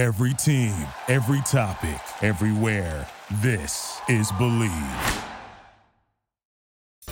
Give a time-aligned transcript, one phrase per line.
[0.00, 0.74] Every team,
[1.08, 3.06] every topic, everywhere.
[3.42, 4.72] This is Believe.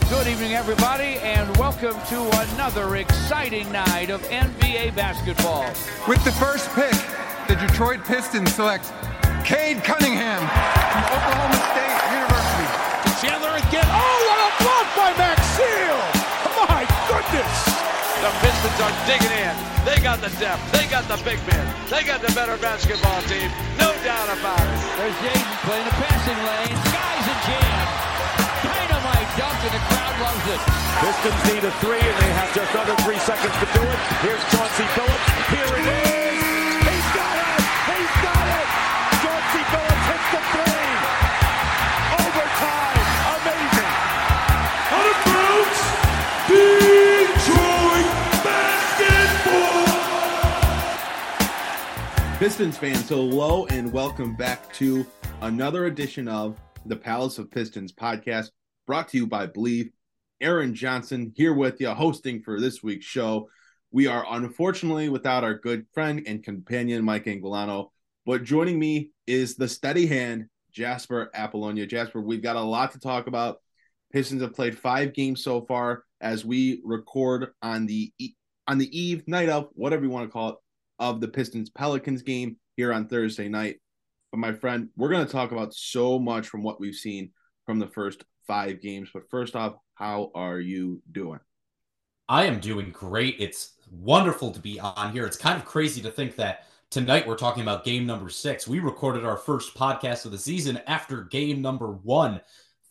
[0.08, 5.66] Good evening, everybody, and welcome to another exciting night of NBA basketball.
[6.09, 6.95] With the first pick,
[7.46, 8.90] the Detroit Pistons select
[9.44, 13.20] Cade Cunningham from Oklahoma State University.
[13.20, 13.84] Chandler again.
[13.84, 14.37] Oh,
[18.29, 19.56] The Pistons are digging in.
[19.88, 20.61] They got the depth.
[20.69, 21.65] They got the big men.
[21.88, 23.48] They got the better basketball team.
[23.80, 24.80] No doubt about it.
[25.01, 26.77] There's Jaden playing the passing lane.
[26.93, 27.87] Skies a jam.
[28.69, 30.61] Dynamite dunk, and the crowd loves it.
[31.01, 33.99] Pistons need a three, and they have just under three seconds to do it.
[34.21, 35.24] Here's Chauncey Billups.
[35.49, 36.08] Here it is.
[52.48, 55.07] Pistons fans, hello and welcome back to
[55.43, 58.52] another edition of the Palace of Pistons podcast
[58.87, 59.91] brought to you by Believe.
[60.41, 63.51] Aaron Johnson here with you, hosting for this week's show.
[63.91, 67.91] We are unfortunately without our good friend and companion, Mike Anguilano,
[68.24, 71.86] but joining me is the steady hand, Jasper Apollonia.
[71.86, 73.58] Jasper, we've got a lot to talk about.
[74.10, 78.10] Pistons have played five games so far as we record on the
[78.66, 80.56] on the eve, night of, whatever you want to call it,
[80.98, 83.80] of the Pistons Pelicans game here on Thursday night.
[84.30, 87.30] But my friend, we're going to talk about so much from what we've seen
[87.64, 89.08] from the first five games.
[89.12, 91.41] But first off, how are you doing?
[92.28, 93.36] I am doing great.
[93.38, 95.24] It's wonderful to be on here.
[95.24, 98.69] It's kind of crazy to think that tonight we're talking about game number six.
[98.69, 102.41] We recorded our first podcast of the season after game number one.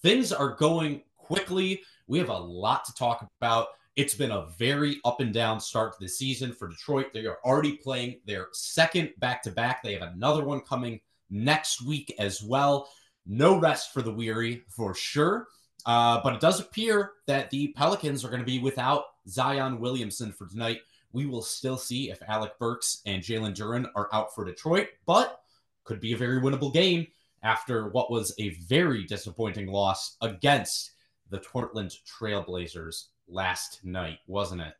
[0.01, 1.81] Things are going quickly.
[2.07, 3.67] We have a lot to talk about.
[3.97, 7.07] It's been a very up and down start to the season for Detroit.
[7.15, 9.81] They are already playing their second back to back.
[9.81, 10.99] They have another one coming
[11.31, 12.89] next week as well.
[13.25, 15.47] No rest for the weary for sure.
[15.83, 20.31] Uh, but it does appear that the Pelicans are going to be without Zion Williamson
[20.31, 20.81] for tonight.
[21.11, 25.39] We will still see if Alec Burks and Jalen Duren are out for Detroit, but
[25.85, 27.07] could be a very winnable game
[27.41, 30.91] after what was a very disappointing loss against
[31.31, 34.73] the Portland Trailblazers last night, wasn't it?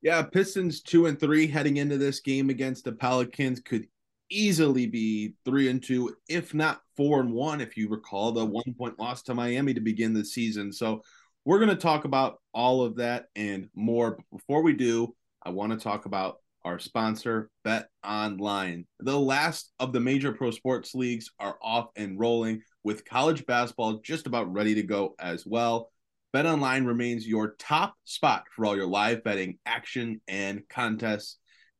[0.00, 3.86] Yeah, Pistons two and three heading into this game against the Pelicans could
[4.30, 8.52] easily be three and two, if not four and one, if you recall the mm-hmm.
[8.52, 10.72] one point loss to Miami to begin the season.
[10.72, 11.02] So
[11.44, 14.12] we're going to talk about all of that and more.
[14.12, 18.86] But before we do, I want to talk about our sponsor, Bet Online.
[19.00, 23.98] The last of the major pro sports leagues are off and rolling, with college basketball
[23.98, 25.90] just about ready to go as well.
[26.32, 31.36] Bet Online remains your top spot for all your live betting action and contests.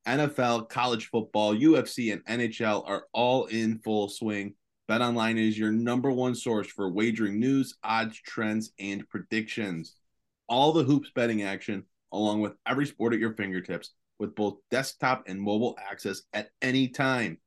[0.06, 4.52] NFL, college football, UFC, and NHL are all in full swing.
[4.90, 9.94] BetOnline is your number one source for wagering news, odds, trends, and predictions.
[10.50, 15.24] All the hoops betting action, along with every sport at your fingertips, with both desktop
[15.28, 17.38] and mobile access at any time.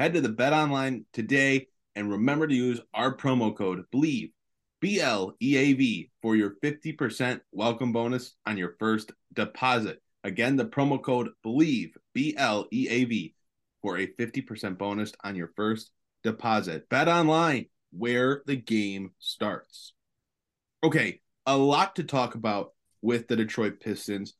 [0.00, 4.32] Head to the BetOnline today and remember to use our promo code BLEAV,
[4.80, 10.00] B L E A V, for your 50% welcome bonus on your first deposit.
[10.24, 13.34] Again, the promo code BELIEVE, B L E A V,
[13.82, 15.90] for a 50% bonus on your first
[16.22, 16.88] deposit.
[16.88, 19.92] Bet online, where the game starts.
[20.82, 24.34] Okay, a lot to talk about with the Detroit Pistons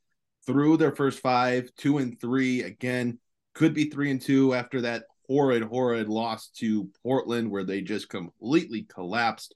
[0.47, 2.62] through their first five, two and three.
[2.62, 3.19] Again,
[3.55, 8.09] could be three and two after that horrid, horrid loss to Portland, where they just
[8.09, 9.55] completely collapsed.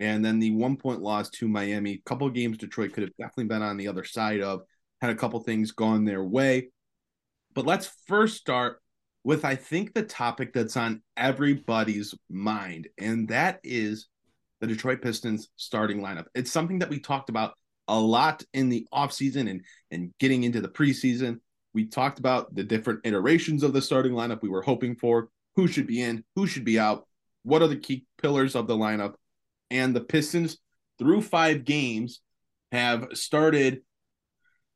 [0.00, 1.92] And then the one point loss to Miami.
[1.92, 4.62] A couple games Detroit could have definitely been on the other side of
[5.00, 6.70] had a couple things gone their way.
[7.54, 8.80] But let's first start
[9.24, 14.08] with, I think, the topic that's on everybody's mind, and that is
[14.60, 16.26] the Detroit Pistons starting lineup.
[16.34, 17.54] It's something that we talked about
[17.88, 21.40] a lot in the offseason and, and getting into the preseason.
[21.74, 25.66] We talked about the different iterations of the starting lineup we were hoping for, who
[25.66, 27.06] should be in, who should be out,
[27.42, 29.14] what are the key pillars of the lineup.
[29.70, 30.58] And the Pistons,
[30.98, 32.20] through five games,
[32.72, 33.82] have started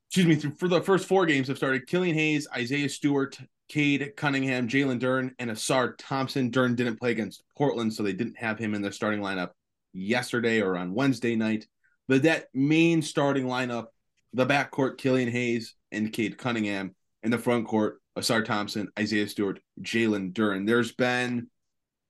[0.09, 3.37] excuse me, through, for the first four games have started Killian Hayes, Isaiah Stewart,
[3.67, 6.51] Cade Cunningham, Jalen Duren, and Ausar Thompson.
[6.51, 9.49] Duren didn't play against Portland, so they didn't have him in their starting lineup
[9.93, 11.67] yesterday or on Wednesday night.
[12.07, 13.87] But that main starting lineup,
[14.33, 19.59] the backcourt, Killian Hayes and Cade Cunningham, and the front court, Ausar Thompson, Isaiah Stewart,
[19.81, 20.67] Jalen Duren.
[20.67, 21.47] There's been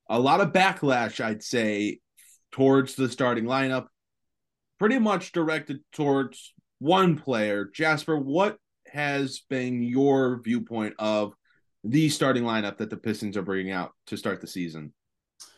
[0.09, 2.01] a lot of backlash, I'd say,
[2.55, 3.87] towards the starting lineup,
[4.79, 7.69] pretty much directed towards one player.
[7.73, 8.57] Jasper, what
[8.87, 11.33] has been your viewpoint of
[11.83, 14.93] the starting lineup that the Pistons are bringing out to start the season.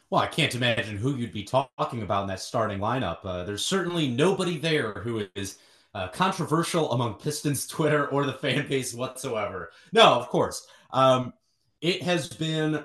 [0.10, 3.20] Well, I can't imagine who you'd be talking about in that starting lineup.
[3.24, 5.60] Uh, there's certainly nobody there who is
[5.94, 9.72] uh, controversial among Pistons Twitter or the fan base whatsoever.
[9.94, 10.66] No, of course.
[10.92, 11.34] Um,
[11.80, 12.84] it has been,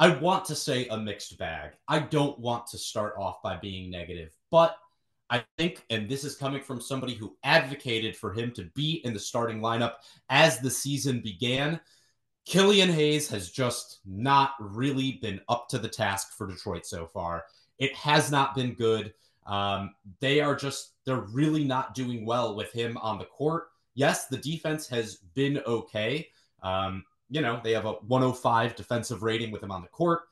[0.00, 1.72] I want to say a mixed bag.
[1.86, 4.78] I don't want to start off by being negative, but
[5.28, 9.12] I think, and this is coming from somebody who advocated for him to be in
[9.12, 9.96] the starting lineup
[10.30, 11.78] as the season began.
[12.46, 17.44] Killian Hayes has just not really been up to the task for Detroit so far.
[17.78, 19.12] It has not been good.
[19.44, 23.68] Um, they are just, they're really not doing well with him on the court.
[23.94, 26.28] Yes, the defense has been okay.
[26.62, 30.22] Um, you know, they have a 105 defensive rating with him on the court.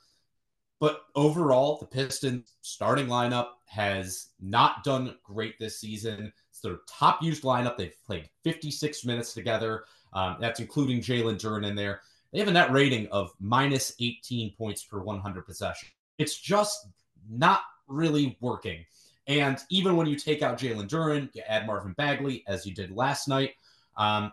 [0.80, 6.32] But overall, the Pistons starting lineup has not done great this season.
[6.50, 7.76] It's their top used lineup.
[7.76, 9.84] They've played 56 minutes together.
[10.12, 12.00] Um, that's including Jalen Duren in there.
[12.32, 15.88] They have a net rating of minus 18 points per 100 possession.
[16.18, 16.88] It's just
[17.28, 18.84] not really working.
[19.26, 22.90] And even when you take out Jalen Duren, you add Marvin Bagley, as you did
[22.90, 23.54] last night,
[23.96, 24.32] um,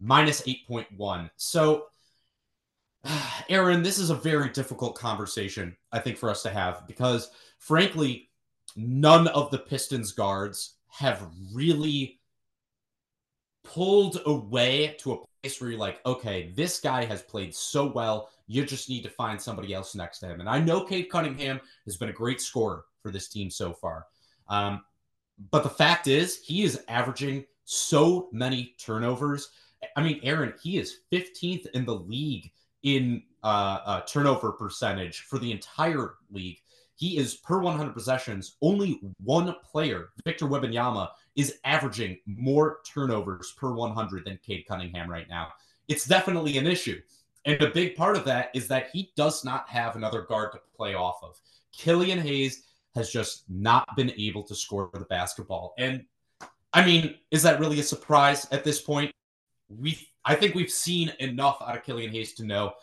[0.00, 1.30] minus 8.1.
[1.36, 1.86] So,
[3.48, 8.30] Aaron, this is a very difficult conversation, I think, for us to have because, frankly,
[8.76, 12.20] none of the Pistons guards have really
[13.64, 18.30] pulled away to a place where you're like, okay, this guy has played so well.
[18.46, 20.40] You just need to find somebody else next to him.
[20.40, 24.06] And I know Cade Cunningham has been a great scorer for this team so far.
[24.48, 24.82] Um,
[25.50, 29.50] but the fact is, he is averaging so many turnovers.
[29.96, 32.50] I mean, Aaron, he is 15th in the league
[32.82, 36.58] in uh, uh, turnover percentage for the entire league.
[36.94, 38.56] He is per 100 possessions.
[38.60, 45.28] Only one player, Victor Wembanyama, is averaging more turnovers per 100 than Cade Cunningham right
[45.28, 45.48] now.
[45.88, 47.00] It's definitely an issue.
[47.46, 50.60] And a big part of that is that he does not have another guard to
[50.76, 51.40] play off of.
[51.72, 55.74] Killian Hayes has just not been able to score the basketball.
[55.78, 56.04] And
[56.72, 59.12] I mean, is that really a surprise at this point?
[59.68, 62.74] We I think we've seen enough out of Killian Hayes to know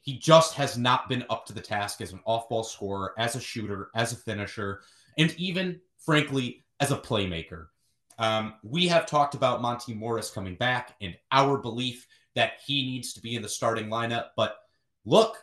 [0.00, 3.40] he just has not been up to the task as an off-ball scorer, as a
[3.40, 4.80] shooter, as a finisher,
[5.18, 7.66] and even frankly as a playmaker.
[8.18, 13.12] Um, we have talked about Monte Morris coming back and our belief that he needs
[13.12, 14.28] to be in the starting lineup.
[14.36, 14.56] But
[15.04, 15.36] look,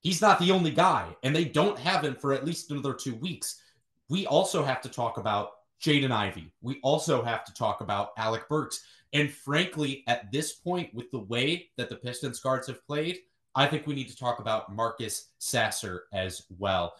[0.00, 3.14] he's not the only guy, and they don't have him for at least another two
[3.16, 3.60] weeks.
[4.08, 5.50] We also have to talk about
[5.82, 6.52] Jaden Ivey.
[6.60, 8.84] We also have to talk about Alec Burks.
[9.12, 13.18] And frankly, at this point, with the way that the Pistons guards have played,
[13.54, 16.94] I think we need to talk about Marcus Sasser as well.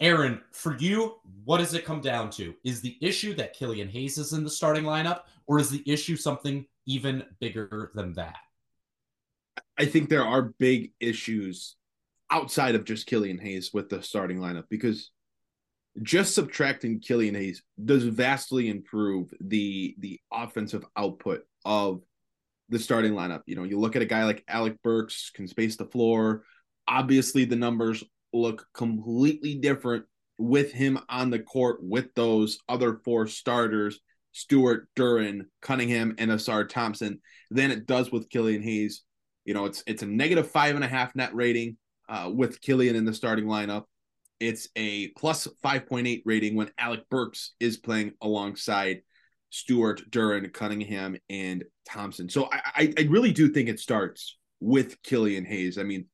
[0.00, 2.54] Aaron, for you, what does it come down to?
[2.64, 6.16] Is the issue that Killian Hayes is in the starting lineup, or is the issue
[6.16, 8.36] something even bigger than that?
[9.78, 11.76] I think there are big issues
[12.30, 15.10] outside of just Killian Hayes with the starting lineup because
[16.02, 22.02] just subtracting Killian Hayes does vastly improve the the offensive output of
[22.68, 23.42] the starting lineup.
[23.46, 26.44] You know, you look at a guy like Alec Burks can space the floor.
[26.88, 28.02] Obviously, the numbers
[28.32, 30.04] look completely different
[30.38, 34.00] with him on the court with those other four starters,
[34.32, 37.20] Stewart, Duren, Cunningham, and Ausar Thompson,
[37.50, 39.02] than it does with Killian Hayes.
[39.44, 41.76] You know, it's it's a negative five and a half net rating
[42.08, 43.84] uh, with Killian in the starting lineup.
[44.44, 49.00] It's a plus 5.8 rating when Alec Burks is playing alongside
[49.48, 52.28] Stewart, Duren, Cunningham, and Thompson.
[52.28, 55.78] So I, I really do think it starts with Killian Hayes.
[55.78, 56.04] I mean,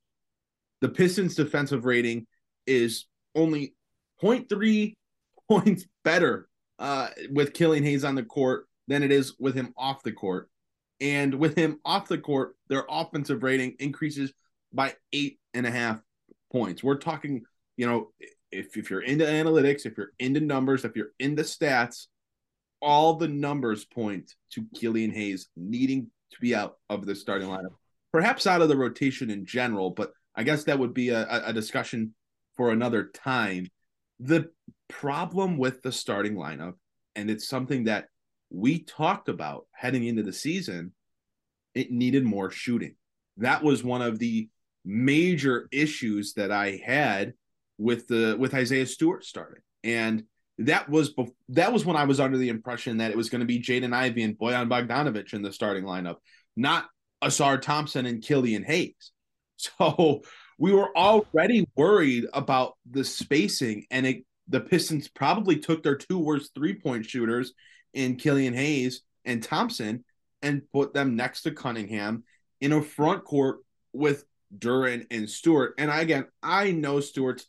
[0.80, 2.28] the Pistons defensive rating
[2.68, 3.74] is only
[4.22, 4.94] 0.3
[5.48, 10.04] points better uh, with Killian Hayes on the court than it is with him off
[10.04, 10.48] the court.
[11.00, 14.32] And with him off the court, their offensive rating increases
[14.72, 16.00] by eight and a half
[16.52, 16.84] points.
[16.84, 17.42] We're talking,
[17.80, 18.10] you know,
[18.52, 22.08] if, if you're into analytics, if you're into numbers, if you're into stats,
[22.82, 27.72] all the numbers point to Killian Hayes needing to be out of the starting lineup,
[28.12, 31.54] perhaps out of the rotation in general, but I guess that would be a, a
[31.54, 32.14] discussion
[32.54, 33.66] for another time.
[34.18, 34.50] The
[34.90, 36.74] problem with the starting lineup,
[37.16, 38.08] and it's something that
[38.50, 40.92] we talked about heading into the season,
[41.74, 42.96] it needed more shooting.
[43.38, 44.50] That was one of the
[44.84, 47.32] major issues that I had
[47.80, 49.62] with the with Isaiah Stewart starting.
[49.82, 50.24] And
[50.58, 53.40] that was bef- that was when I was under the impression that it was going
[53.40, 56.16] to be Jaden Ivey and Bojan Bogdanovic in the starting lineup,
[56.56, 56.86] not
[57.24, 58.94] Ausar Thompson and Killian Hayes.
[59.78, 60.22] So
[60.58, 66.18] we were already worried about the spacing, and it, the Pistons probably took their two
[66.18, 67.52] worst three point shooters
[67.92, 70.02] in Killian Hayes and Thompson
[70.40, 72.24] and put them next to Cunningham
[72.62, 73.58] in a front court
[73.92, 74.24] with
[74.56, 75.74] Duren and Stewart.
[75.76, 77.44] And again, I know Stewart's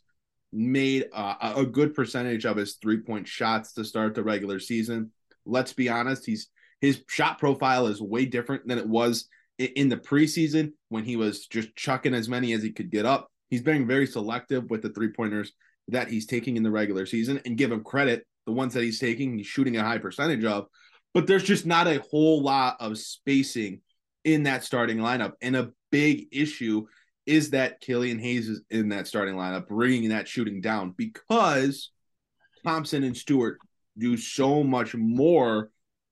[0.52, 5.10] made a, a good percentage of his three point shots to start the regular season.
[5.46, 6.48] Let's be honest, he's
[6.80, 9.28] his shot profile is way different than it was
[9.58, 13.28] in the preseason when he was just chucking as many as he could get up.
[13.50, 15.52] He's being very selective with the three pointers
[15.88, 18.26] that he's taking in the regular season and give him credit.
[18.46, 20.66] The ones that he's taking, he's shooting a high percentage of,
[21.14, 23.80] but there's just not a whole lot of spacing
[24.24, 25.32] in that starting lineup.
[25.40, 26.86] And a big issue
[27.26, 31.90] is that Killian Hayes is in that starting lineup, bringing that shooting down because
[32.64, 33.58] Thompson and Stewart
[33.96, 35.70] do so much more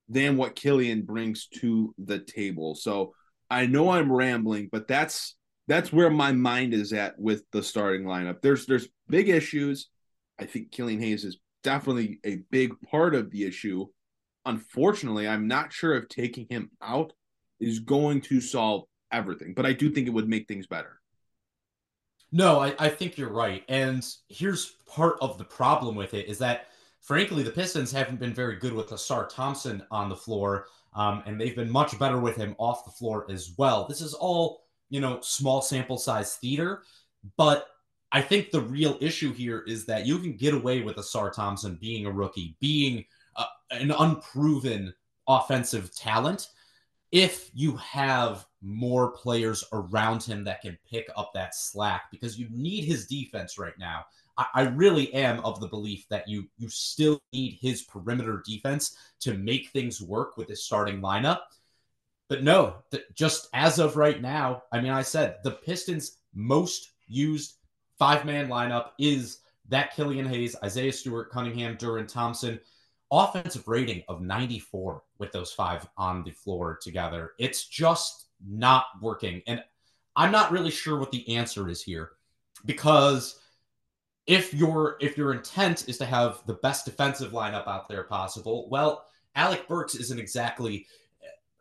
[0.09, 2.75] than what Killian brings to the table.
[2.75, 3.14] So
[3.49, 5.37] I know I'm rambling, but that's
[5.67, 8.40] that's where my mind is at with the starting lineup.
[8.43, 9.88] There's there's big issues.
[10.38, 13.87] I think Killian Hayes is definitely a big part of the issue.
[14.47, 17.12] Unfortunately, I'm not sure if taking him out
[17.61, 21.00] is going to solve everything, but I do think it would make things better.
[22.32, 23.64] No, I, I think you're right.
[23.68, 26.68] And here's part of the problem with it is that,
[27.00, 31.40] frankly, the Pistons haven't been very good with Ausar Thompson on the floor, um, and
[31.40, 33.87] they've been much better with him off the floor as well.
[33.87, 36.82] This is all, you know, small sample size theater,
[37.37, 37.66] but
[38.12, 41.78] I think the real issue here is that you can get away with Ausar Thompson
[41.80, 43.04] being a rookie, being
[43.37, 44.92] uh, an unproven
[45.28, 46.49] offensive talent
[47.12, 52.49] if you have more players around him that can pick up that slack because you
[52.50, 54.05] need his defense right now.
[54.37, 58.97] I, I, really am of the belief that you you still need his perimeter defense
[59.21, 61.40] to make things work with his starting lineup.
[62.29, 62.76] But no,
[63.14, 67.55] just as of right now, I mean, I said the Pistons' most used
[67.99, 69.38] five man lineup is
[69.69, 72.61] that Killian Hayes, Isaiah Stewart, Cunningham, Duren Thompson
[73.11, 77.33] offensive rating of 94 with those five on the floor together.
[77.38, 79.43] It's just not working.
[79.47, 79.62] And
[80.17, 82.12] I'm not really sure what the answer is here
[82.64, 83.40] because
[84.26, 88.69] if your if your intent is to have the best defensive lineup out there possible,
[88.71, 90.87] well, Alec Burks isn't exactly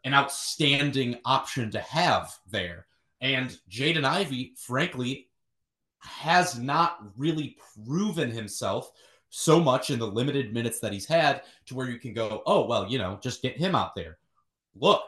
[0.05, 2.85] an outstanding option to have there.
[3.21, 5.27] And Jaden Ivey, frankly,
[5.99, 8.91] has not really proven himself
[9.29, 12.65] so much in the limited minutes that he's had to where you can go, oh,
[12.65, 14.17] well, you know, just get him out there.
[14.75, 15.01] Look,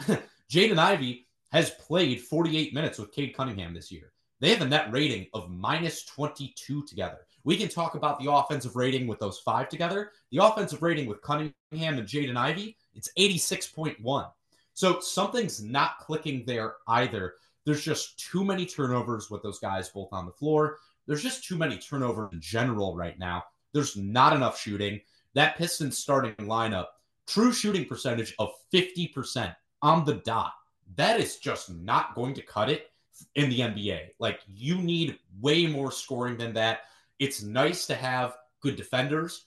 [0.50, 4.12] Jaden Ivey has played 48 minutes with Cade Cunningham this year.
[4.40, 7.18] They have a net rating of minus 22 together.
[7.44, 10.12] We can talk about the offensive rating with those five together.
[10.30, 14.30] The offensive rating with Cunningham and Jaden Ivey, it's 86.1.
[14.74, 17.34] So something's not clicking there either.
[17.64, 21.56] There's just too many turnovers with those guys both on the floor there's just too
[21.56, 23.44] many turnovers in general right now.
[23.72, 25.00] There's not enough shooting.
[25.34, 26.86] That Pistons starting lineup,
[27.26, 30.52] true shooting percentage of 50% on the dot.
[30.96, 32.90] That is just not going to cut it
[33.34, 34.08] in the NBA.
[34.18, 36.80] Like you need way more scoring than that.
[37.18, 39.46] It's nice to have good defenders,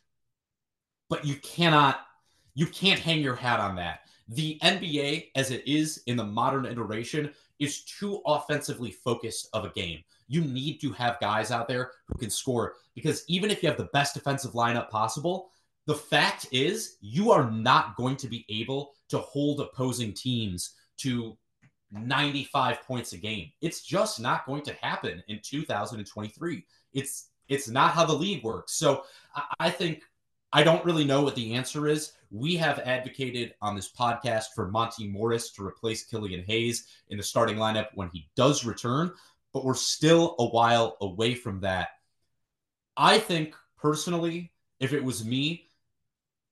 [1.10, 2.02] but you cannot
[2.56, 4.02] you can't hang your hat on that.
[4.30, 9.70] The NBA as it is in the modern iteration is too offensively focused of a
[9.72, 13.70] game you need to have guys out there who can score because even if you
[13.70, 15.50] have the best defensive lineup possible,
[15.86, 21.38] the fact is you are not going to be able to hold opposing teams to
[21.92, 23.52] 95 points a game.
[23.62, 26.66] It's just not going to happen in 2023.
[26.94, 28.74] It's it's not how the league works.
[28.74, 29.04] So
[29.36, 30.04] I, I think
[30.52, 32.14] I don't really know what the answer is.
[32.32, 37.24] We have advocated on this podcast for Monte Morris to replace Killian Hayes in the
[37.24, 39.12] starting lineup when he does return
[39.54, 41.90] but we're still a while away from that.
[42.98, 45.70] I think personally, if it was me,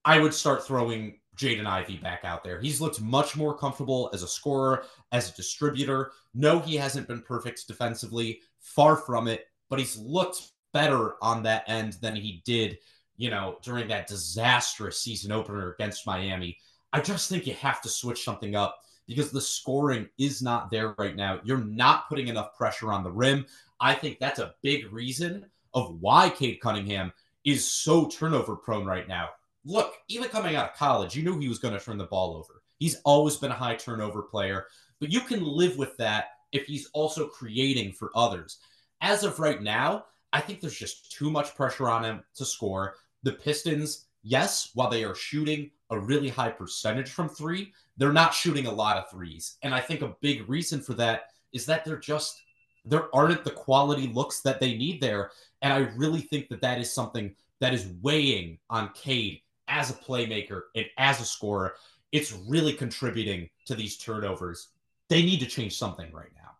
[0.06, 2.60] I would start throwing Jaden Ivey back out there.
[2.60, 6.12] He's looked much more comfortable as a scorer, as a distributor.
[6.34, 10.42] No, he hasn't been perfect defensively, far from it, but he's looked
[10.74, 12.78] better on that end than he did,
[13.18, 16.58] you know, during that disastrous season opener against Miami.
[16.94, 18.78] I just think you have to switch something up
[19.08, 21.40] because the scoring is not there right now.
[21.44, 23.46] You're not putting enough pressure on the rim.
[23.80, 27.12] I think that's a big reason of why Cade Cunningham
[27.44, 29.30] is so turnover prone right now.
[29.66, 32.36] Look, even coming out of college, you knew he was going to turn the ball
[32.36, 32.62] over.
[32.78, 34.66] He's always been a high turnover player,
[35.00, 38.58] but you can live with that if he's also creating for others.
[39.02, 42.96] As of right now, I think there's just too much pressure on him to score.
[43.24, 48.34] The Pistons, yes, while they are shooting a really high percentage from three, they're not
[48.34, 49.58] shooting a lot of threes.
[49.64, 51.24] And I think a big reason for that
[51.54, 52.42] is that they're just
[52.84, 55.32] there aren't the quality looks that they need there.
[55.62, 59.94] And I really think that that is something that is weighing on Cade as a
[59.94, 61.76] playmaker and as a scorer.
[62.12, 64.70] It's really contributing to these turnovers.
[65.10, 66.52] they need to change something right now.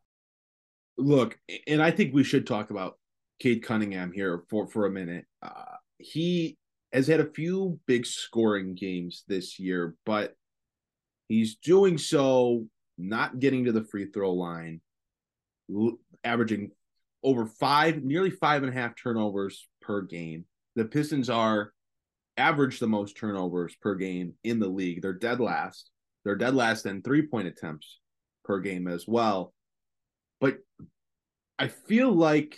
[0.98, 3.00] Look, and I think we should talk about
[3.40, 5.26] Cade Cunningham here for for a minute.
[5.42, 6.58] Uh, he
[6.94, 10.36] has had a few big scoring games this year, but
[11.28, 12.66] he's doing so
[12.98, 14.82] not getting to the free throw line,
[16.24, 16.72] averaging
[17.24, 20.46] over five, nearly five and a half turnovers per game.
[20.76, 21.72] The Pistons are
[22.38, 25.02] average the most turnovers per game in the league.
[25.02, 25.90] They're dead last.
[26.24, 28.00] They're dead last in three point attempts
[28.44, 29.54] per game as well.
[30.40, 30.58] But
[31.58, 32.58] I feel like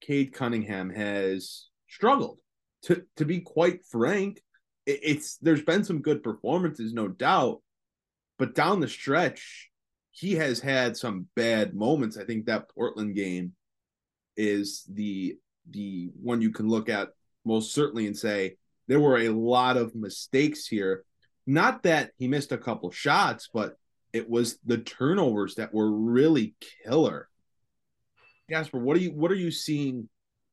[0.00, 2.38] Cade Cunningham has struggled.
[2.82, 4.40] To to be quite frank,
[4.86, 7.60] it's there's been some good performances, no doubt,
[8.38, 9.70] but down the stretch,
[10.10, 12.16] he has had some bad moments.
[12.16, 13.52] I think that Portland game
[14.36, 15.36] is the
[15.70, 17.10] the one you can look at
[17.44, 18.56] most certainly and say
[18.86, 21.04] there were a lot of mistakes here.
[21.46, 23.76] Not that he missed a couple shots, but
[24.12, 26.54] it was the turnovers that were really
[26.84, 27.28] killer.
[28.50, 30.08] Jasper, what are you what are you seeing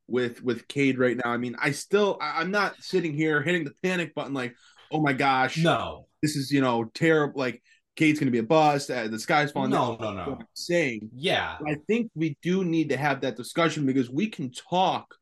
[0.08, 1.30] with with Cade right now?
[1.30, 4.54] I mean, I still I'm not sitting here hitting the panic button like,
[4.90, 7.38] oh my gosh, no, this is you know terrible.
[7.38, 7.62] Like
[7.96, 8.90] Cade's going to be a bust.
[8.90, 9.70] Uh, the sky's falling.
[9.70, 10.38] No, no, no.
[10.54, 15.14] Saying, yeah, I think we do need to have that discussion because we can talk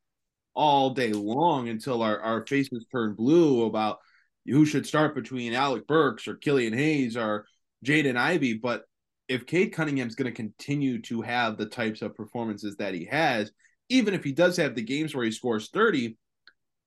[0.54, 3.98] all day long until our, our faces turn blue about
[4.46, 7.46] who should start between Alec Burks or Killian Hayes or
[7.84, 8.84] Jaden Ivey, But
[9.28, 13.50] if Cade Cunningham's going to continue to have the types of performances that he has,
[13.88, 16.16] even if he does have the games where he scores 30,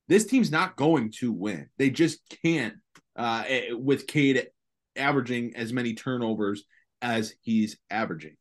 [0.08, 1.70] this team's not going to win.
[1.78, 2.76] They just can't
[3.16, 4.48] uh, eh, with Cade
[4.96, 6.64] averaging as many turnovers
[7.02, 8.36] as he's averaging.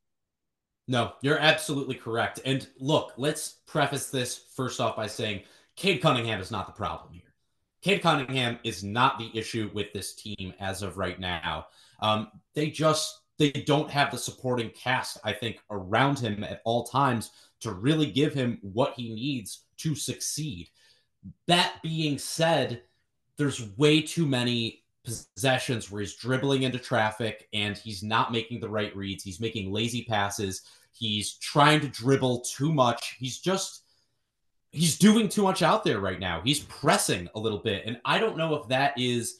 [0.89, 2.41] No, you're absolutely correct.
[2.45, 5.43] And look, let's preface this first off by saying
[5.77, 7.23] Cade Cunningham is not the problem here.
[7.83, 11.67] Cade Cunningham is not the issue with this team as of right now.
[12.01, 16.85] Um, they just they don't have the supporting cast, I think, around him at all
[16.85, 17.31] times
[17.67, 20.69] to really give him what he needs to succeed.
[21.47, 22.83] That being said,
[23.37, 28.69] there's way too many possessions where he's dribbling into traffic and he's not making the
[28.69, 29.23] right reads.
[29.23, 30.63] He's making lazy passes.
[30.93, 33.17] He's trying to dribble too much.
[33.19, 33.83] He's just
[34.73, 36.41] he's doing too much out there right now.
[36.43, 39.39] He's pressing a little bit and I don't know if that is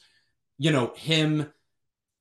[0.57, 1.51] you know him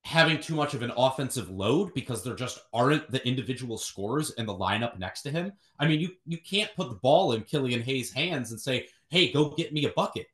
[0.07, 4.47] having too much of an offensive load because there just aren't the individual scores in
[4.47, 5.53] the lineup next to him.
[5.81, 9.33] I mean, you you can't put the ball in Killian Hayes' hands and say, "Hey,
[9.33, 10.29] go get me a bucket."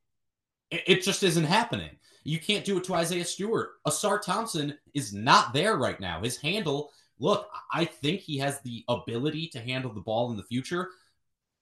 [0.70, 1.88] It, it just isn't happening.
[2.22, 3.70] You can't do it to Isaiah Stewart.
[3.86, 6.20] Ausar Thompson is not there right now.
[6.20, 10.42] His handle, look, I think he has the ability to handle the ball in the
[10.42, 10.90] future,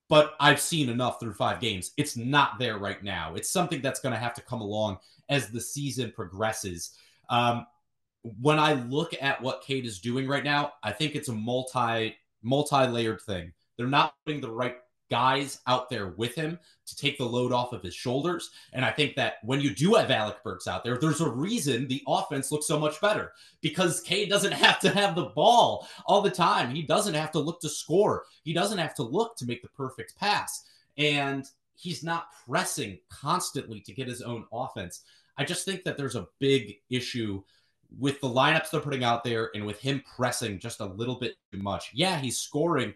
[0.08, 1.92] but I've seen enough through five games.
[1.96, 3.36] It's not there right now.
[3.36, 6.90] It's something that's going to have to come along as the season progresses.
[7.28, 7.66] Um,
[8.22, 12.16] when I look at what Cade is doing right now, I think it's a multi
[12.42, 13.52] multi layered thing.
[13.76, 14.76] They're not putting the right
[15.10, 18.50] guys out there with him to take the load off of his shoulders.
[18.72, 21.88] And I think that when you do have Alec Burks out there, there's a reason
[21.88, 26.22] the offense looks so much better because Cade doesn't have to have the ball all
[26.22, 26.74] the time.
[26.74, 28.24] He doesn't have to look to score.
[28.44, 30.64] He doesn't have to look to make the perfect pass.
[30.96, 35.02] And he's not pressing constantly to get his own offense.
[35.36, 37.42] I just think that there's a big issue
[37.98, 41.34] with the lineups they're putting out there and with him pressing just a little bit
[41.52, 41.90] too much.
[41.92, 42.94] Yeah, he's scoring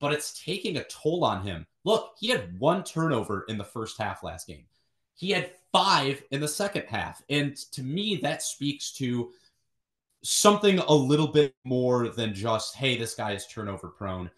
[0.00, 1.66] but it's taking a toll on him.
[1.84, 4.66] Look, he had one turnover in the first half last game.
[5.14, 7.22] He had five in the second half.
[7.30, 9.30] And to me, that speaks to
[10.22, 14.30] something a little bit more than just, hey, this guy is turnover prone.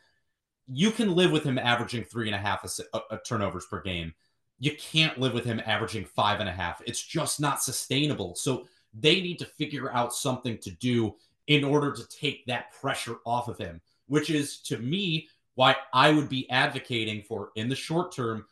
[0.68, 3.82] You can live with him averaging three and a half a, a, a turnovers per
[3.82, 4.14] game.
[4.60, 6.82] You can't live with him averaging five and a half.
[6.86, 8.34] It's just not sustainable.
[8.34, 8.66] So
[9.00, 11.14] they need to figure out something to do
[11.46, 16.12] in order to take that pressure off of him, which is to me why I
[16.12, 18.46] would be advocating for in the short term,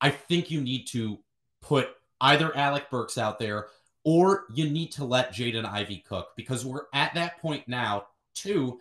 [0.00, 1.18] I think you need to
[1.60, 3.66] put either Alec Burks out there
[4.04, 8.78] or you need to let Jaden Ivey cook because we're at that point now, too,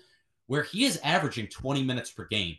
[0.47, 2.58] where he is averaging 20 minutes per game.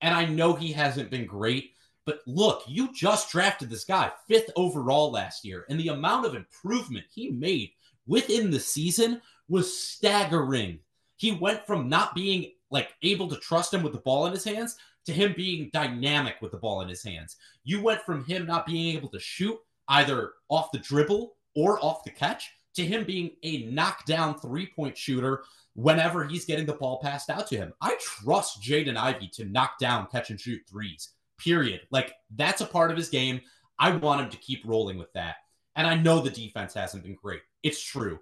[0.00, 1.72] And I know he hasn't been great,
[2.06, 6.34] but look, you just drafted this guy fifth overall last year, and the amount of
[6.34, 7.72] improvement he made
[8.06, 10.80] within the season was staggering.
[11.16, 14.44] He went from not being like able to trust him with the ball in his
[14.44, 17.36] hands to him being dynamic with the ball in his hands.
[17.64, 19.56] You went from him not being able to shoot
[19.88, 24.96] either off the dribble or off the catch to him being a knockdown three point
[24.96, 27.72] shooter whenever he's getting the ball passed out to him.
[27.80, 31.82] I trust Jaden Ivey to knock down catch and shoot threes, period.
[31.90, 33.40] Like that's a part of his game.
[33.78, 35.36] I want him to keep rolling with that.
[35.76, 37.42] And I know the defense hasn't been great.
[37.66, 38.20] It's true.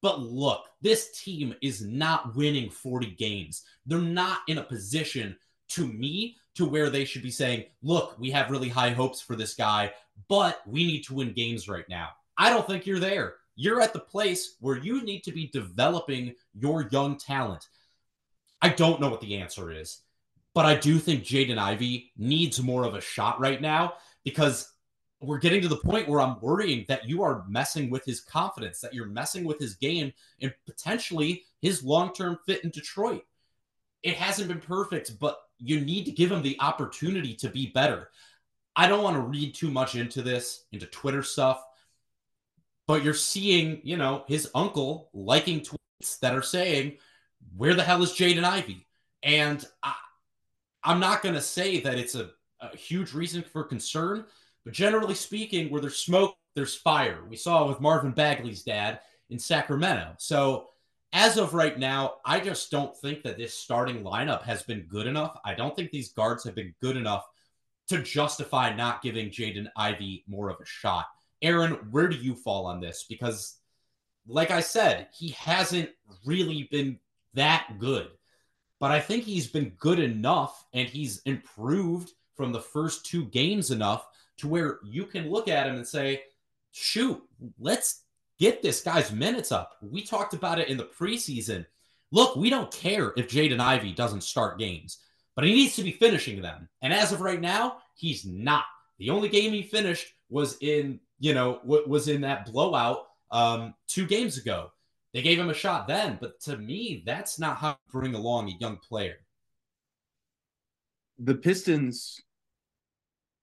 [0.00, 3.64] But look, this team is not winning 40 games.
[3.84, 5.36] They're not in a position,
[5.70, 9.34] to me, to where they should be saying, look, we have really high hopes for
[9.34, 9.92] this guy,
[10.28, 12.10] but we need to win games right now.
[12.38, 13.34] I don't think you're there.
[13.56, 17.66] You're at the place where you need to be developing your young talent.
[18.62, 20.02] I don't know what the answer is,
[20.54, 24.70] but I do think Jaden Ivey needs more of a shot right now because
[25.20, 28.80] we're getting to the point where I'm worrying that you are messing with his confidence,
[28.80, 33.24] that you're messing with his game and potentially his long term fit in Detroit.
[34.02, 38.10] It hasn't been perfect, but you need to give him the opportunity to be better.
[38.74, 41.64] I don't want to read too much into this, into Twitter stuff,
[42.86, 46.98] but you're seeing, you know, his uncle liking tweets that are saying,
[47.56, 48.86] Where the hell is Jaden Ivey?
[49.22, 49.94] And I,
[50.84, 54.26] I'm not going to say that it's a, a huge reason for concern
[54.66, 57.20] but generally speaking, where there's smoke, there's fire.
[57.30, 58.98] We saw it with Marvin Bagley's dad
[59.30, 60.14] in Sacramento.
[60.18, 60.70] So
[61.12, 65.06] as of right now, I just don't think that this starting lineup has been good
[65.06, 65.38] enough.
[65.44, 67.24] I don't think these guards have been good enough
[67.90, 71.06] to justify not giving Jaden Ivey more of a shot.
[71.42, 73.06] Aaron, where do you fall on this?
[73.08, 73.58] Because,
[74.26, 75.90] like I said, he hasn't
[76.24, 76.98] really been
[77.34, 78.08] that good.
[78.80, 83.70] But I think he's been good enough and he's improved from the first two games
[83.70, 84.04] enough
[84.38, 86.22] to where you can look at him and say,
[86.72, 87.22] shoot,
[87.58, 88.02] let's
[88.38, 89.72] get this guy's minutes up.
[89.80, 91.66] We talked about it in the preseason.
[92.12, 94.98] Look, we don't care if Jaden Ivey doesn't start games,
[95.34, 96.68] but he needs to be finishing them.
[96.82, 98.64] And as of right now, he's not.
[98.98, 104.06] The only game he finished was in, you know, was in that blowout um, two
[104.06, 104.70] games ago.
[105.12, 108.48] They gave him a shot then, but to me, that's not how to bring along
[108.48, 109.16] a young player.
[111.18, 112.20] The Pistons,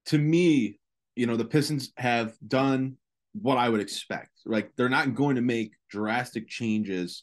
[0.05, 0.79] to me,
[1.15, 2.97] you know, the Pistons have done
[3.33, 4.31] what I would expect.
[4.45, 7.21] Like they're not going to make drastic changes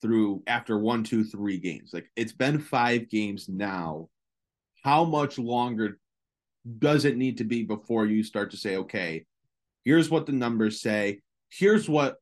[0.00, 1.90] through after one, two, three games.
[1.92, 4.08] Like it's been five games now.
[4.82, 5.98] How much longer
[6.78, 9.24] does it need to be before you start to say, okay,
[9.84, 12.16] here's what the numbers say, here's what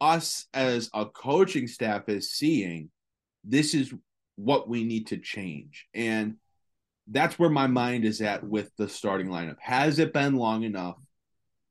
[0.00, 2.90] us as a coaching staff is seeing.
[3.44, 3.92] This is
[4.36, 5.86] what we need to change.
[5.94, 6.36] And
[7.08, 9.58] that's where my mind is at with the starting lineup.
[9.60, 10.96] Has it been long enough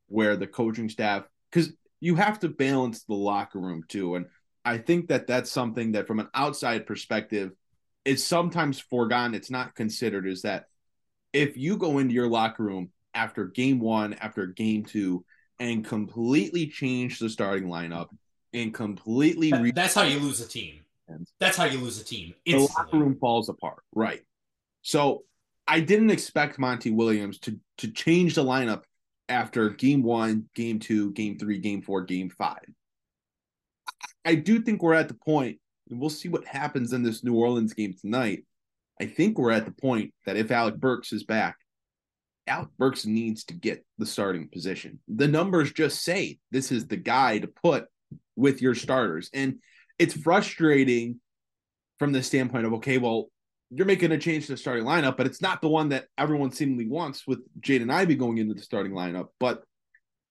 [0.08, 4.16] where the coaching staff, because you have to balance the locker room too.
[4.16, 4.26] And
[4.66, 7.52] I think that that's something that, from an outside perspective,
[8.04, 9.36] is sometimes forgotten.
[9.36, 10.66] It's not considered is that
[11.32, 15.24] if you go into your locker room after game one, after game two,
[15.60, 18.08] and completely change the starting lineup
[18.54, 19.52] and completely.
[19.52, 20.82] That, re- that's how you lose a team.
[21.40, 22.34] That's how you lose a team.
[22.46, 22.68] Instantly.
[22.68, 23.84] The locker room falls apart.
[23.94, 24.22] Right.
[24.82, 25.24] So
[25.68, 28.84] I didn't expect Monty Williams to to change the lineup
[29.30, 32.66] after game one, game two, game three, game four, game five.
[34.26, 37.36] I do think we're at the point, and we'll see what happens in this New
[37.36, 38.46] Orleans game tonight.
[39.00, 41.56] I think we're at the point that if Alec Burks is back,
[42.46, 45.00] Alec Burks needs to get the starting position.
[45.08, 47.86] The numbers just say this is the guy to put
[48.36, 49.30] with your starters.
[49.34, 49.60] And
[49.98, 51.20] it's frustrating
[51.98, 53.30] from the standpoint of, okay, well,
[53.72, 56.52] you're making a change to the starting lineup, but it's not the one that everyone
[56.52, 59.28] seemingly wants with Jaden Ivey going into the starting lineup.
[59.40, 59.64] But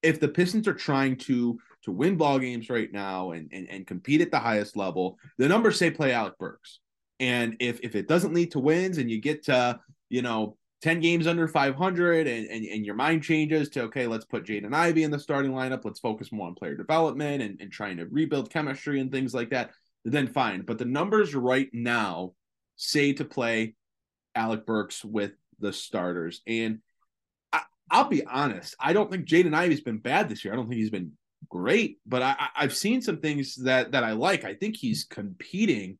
[0.02, 3.86] if the Pistons are trying to to win ball games right now and, and and
[3.86, 6.80] compete at the highest level, the numbers say play Alec Burks.
[7.18, 11.00] And if if it doesn't lead to wins and you get to, you know, 10
[11.00, 15.02] games under 500 and, and, and your mind changes to okay let's put jaden ivey
[15.02, 18.50] in the starting lineup let's focus more on player development and, and trying to rebuild
[18.50, 19.72] chemistry and things like that
[20.06, 22.32] then fine but the numbers right now
[22.80, 23.74] say to play
[24.34, 26.40] Alec Burks with the starters.
[26.46, 26.78] And
[27.52, 27.62] I,
[27.92, 30.54] will be honest, I don't think Jaden Ivey's been bad this year.
[30.54, 31.12] I don't think he's been
[31.48, 34.44] great, but I, I've seen some things that that I like.
[34.44, 35.98] I think he's competing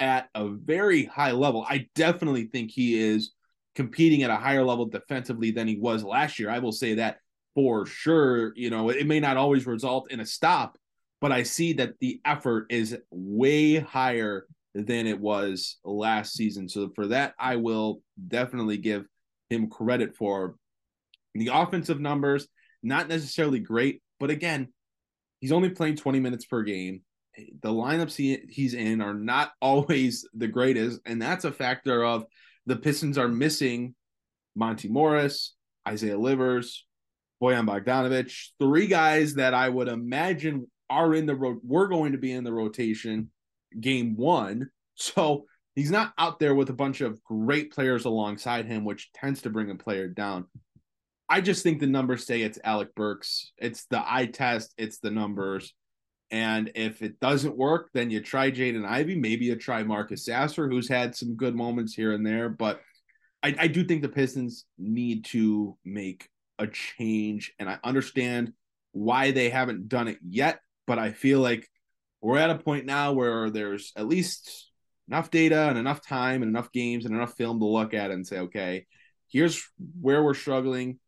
[0.00, 1.64] at a very high level.
[1.68, 3.32] I definitely think he is
[3.74, 6.50] competing at a higher level defensively than he was last year.
[6.50, 7.18] I will say that
[7.54, 8.52] for sure.
[8.54, 10.76] You know, it may not always result in a stop,
[11.20, 14.46] but I see that the effort is way higher
[14.82, 16.68] than it was last season.
[16.68, 19.04] So for that, I will definitely give
[19.50, 20.54] him credit for
[21.34, 22.46] the offensive numbers,
[22.82, 24.68] not necessarily great, but again,
[25.40, 27.02] he's only playing 20 minutes per game.
[27.36, 32.24] The lineups he, he's in are not always the greatest, and that's a factor of
[32.66, 33.94] the Pistons are missing
[34.54, 35.54] Monte Morris,
[35.86, 36.84] Isaiah Livers,
[37.42, 41.58] Bojan Bogdanovic, three guys that I would imagine are in the road.
[41.62, 43.30] We're going to be in the rotation
[43.78, 44.70] game one.
[44.94, 49.42] So he's not out there with a bunch of great players alongside him, which tends
[49.42, 50.46] to bring a player down.
[51.28, 53.52] I just think the numbers say it's Alec Burks.
[53.58, 55.74] It's the eye test, it's the numbers.
[56.30, 59.14] And if it doesn't work, then you try Jaden Ivey.
[59.14, 62.48] Maybe you try Marcus Sasser, who's had some good moments here and there.
[62.48, 62.80] But
[63.42, 66.28] I, I do think the Pistons need to make
[66.58, 67.54] a change.
[67.58, 68.52] And I understand
[68.92, 70.60] why they haven't done it yet.
[70.86, 71.68] But I feel like
[72.20, 74.70] we're at a point now where there's at least
[75.08, 78.26] enough data and enough time and enough games and enough film to look at and
[78.26, 78.86] say, okay,
[79.28, 79.68] here's
[80.00, 80.98] where we're struggling.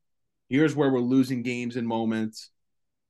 [0.49, 2.51] Here's where we're losing games and moments.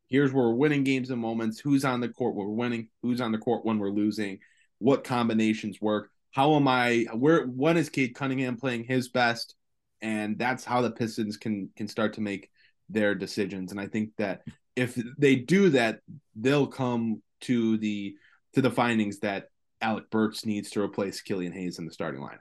[0.08, 1.60] Here's where we're winning games and moments.
[1.60, 2.88] Who's on the court when we're winning?
[3.02, 4.40] Who's on the court when we're losing?
[4.78, 6.10] What combinations work?
[6.32, 7.06] How am I?
[7.12, 7.44] Where?
[7.46, 9.54] When is Cade Cunningham playing his best?
[10.02, 12.50] And that's how the Pistons can can start to make
[12.88, 13.70] their decisions.
[13.70, 14.42] And I think that
[14.74, 16.00] if they do that,
[16.34, 18.16] they'll come to the
[18.54, 19.50] to the findings that
[19.80, 22.38] Alec Burks needs to replace Killian Hayes in the starting line.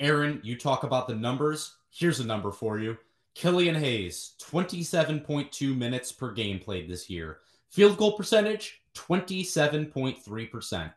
[0.00, 1.76] Aaron, you talk about the numbers.
[1.90, 2.96] Here's a number for you.
[3.34, 7.40] Killian Hayes, 27.2 minutes per game played this year.
[7.68, 10.92] Field goal percentage, 27.3%.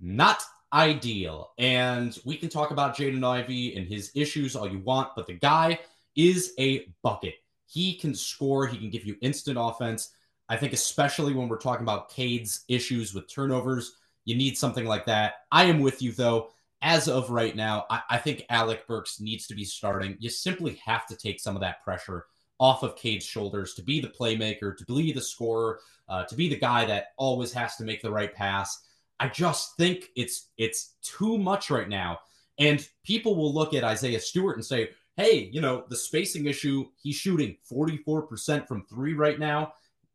[0.00, 1.52] Not ideal.
[1.56, 5.34] And we can talk about Jaden Ivey and his issues all you want, but the
[5.34, 5.78] guy
[6.16, 7.34] is a bucket.
[7.66, 10.10] He can score, he can give you instant offense.
[10.48, 15.06] I think, especially when we're talking about Cade's issues with turnovers, you need something like
[15.06, 15.34] that.
[15.50, 16.50] I am with you, though.
[16.82, 20.16] As of right now, I, I think Alec Burks needs to be starting.
[20.18, 22.26] You simply have to take some of that pressure
[22.60, 26.48] off of Cade's shoulders to be the playmaker, to be the scorer, uh, to be
[26.48, 28.82] the guy that always has to make the right pass.
[29.18, 32.20] I just think it's it's too much right now.
[32.58, 36.84] And people will look at Isaiah Stewart and say, hey, you know, the spacing issue,
[37.02, 39.72] he's shooting 44% from three right now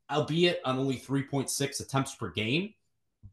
[0.09, 2.73] albeit on only 3.6 attempts per game.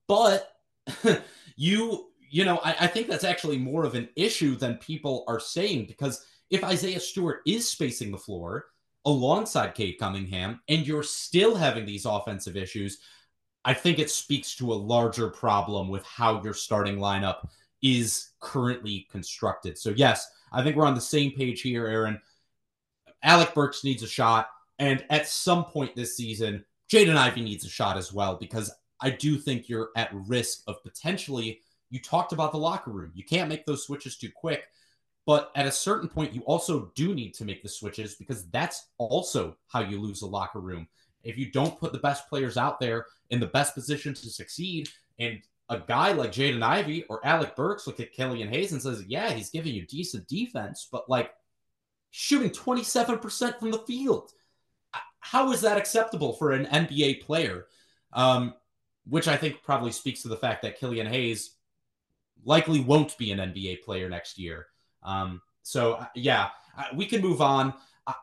[0.07, 0.57] But
[1.57, 5.41] you, you know, I, I, think that's actually more of an issue than people are
[5.41, 8.67] saying because if Isaiah Stewart is spacing the floor
[9.05, 12.99] alongside Cade Cunningham and you're still having these offensive issues,
[13.65, 17.49] I think it speaks to a larger problem with how your starting lineup
[17.83, 19.77] is currently constructed.
[19.77, 22.21] So, yes, I think we're on the same page here, Aaron.
[23.23, 24.49] Alec Burks needs a shot.
[24.79, 29.11] And at some point this season, Jaden Ivey needs a shot as well because I
[29.11, 31.61] do think you're at risk of potentially.
[31.91, 33.13] You talked about the locker room.
[33.15, 34.69] You can't make those switches too quick.
[35.27, 38.89] But at a certain point, you also do need to make the switches because that's
[38.99, 40.87] also how you lose the locker room.
[41.25, 44.89] If you don't put the best players out there in the best position to succeed,
[45.19, 49.05] and a guy like Jaden Ivey or Alec Burks look at Killian Hayes and says,
[49.09, 51.33] Yeah, he's giving you decent defense, but like
[52.13, 54.31] shooting 27% from the field
[55.31, 57.67] how is that acceptable for an NBA player?
[58.13, 58.55] Um,
[59.09, 61.57] which I think probably speaks to the fact that Killian Hayes
[62.45, 64.67] likely won't be an NBA player next year.
[65.03, 66.51] Um, so, uh, yeah,
[66.95, 67.75] we can move on.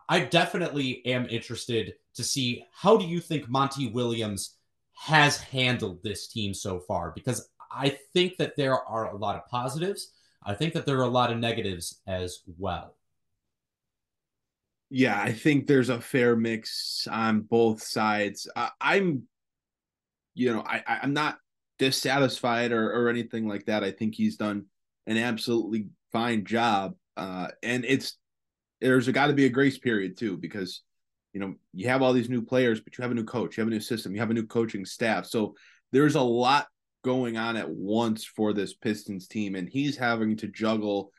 [0.08, 4.56] I definitely am interested to see how do you think Monty Williams
[4.94, 7.12] has handled this team so far?
[7.12, 10.12] Because I think that there are a lot of positives.
[10.42, 12.96] I think that there are a lot of negatives as well
[14.96, 18.48] yeah, I think there's a fair mix on both sides.
[18.56, 19.24] I, am
[20.36, 21.40] you know, I, I'm not
[21.80, 23.84] dissatisfied or, or anything like that.
[23.84, 24.66] I think he's done
[25.08, 26.94] an absolutely fine job.
[27.18, 28.20] Uh, and it's
[28.82, 30.84] there's got to be a grace period too because
[31.34, 33.62] you know you have all these new players, but you have a new coach, you
[33.62, 35.26] have a new system, you have a new coaching staff.
[35.26, 35.56] So
[35.92, 36.68] there's a lot
[37.04, 41.10] going on at once for this Pistons team, and he's having to juggle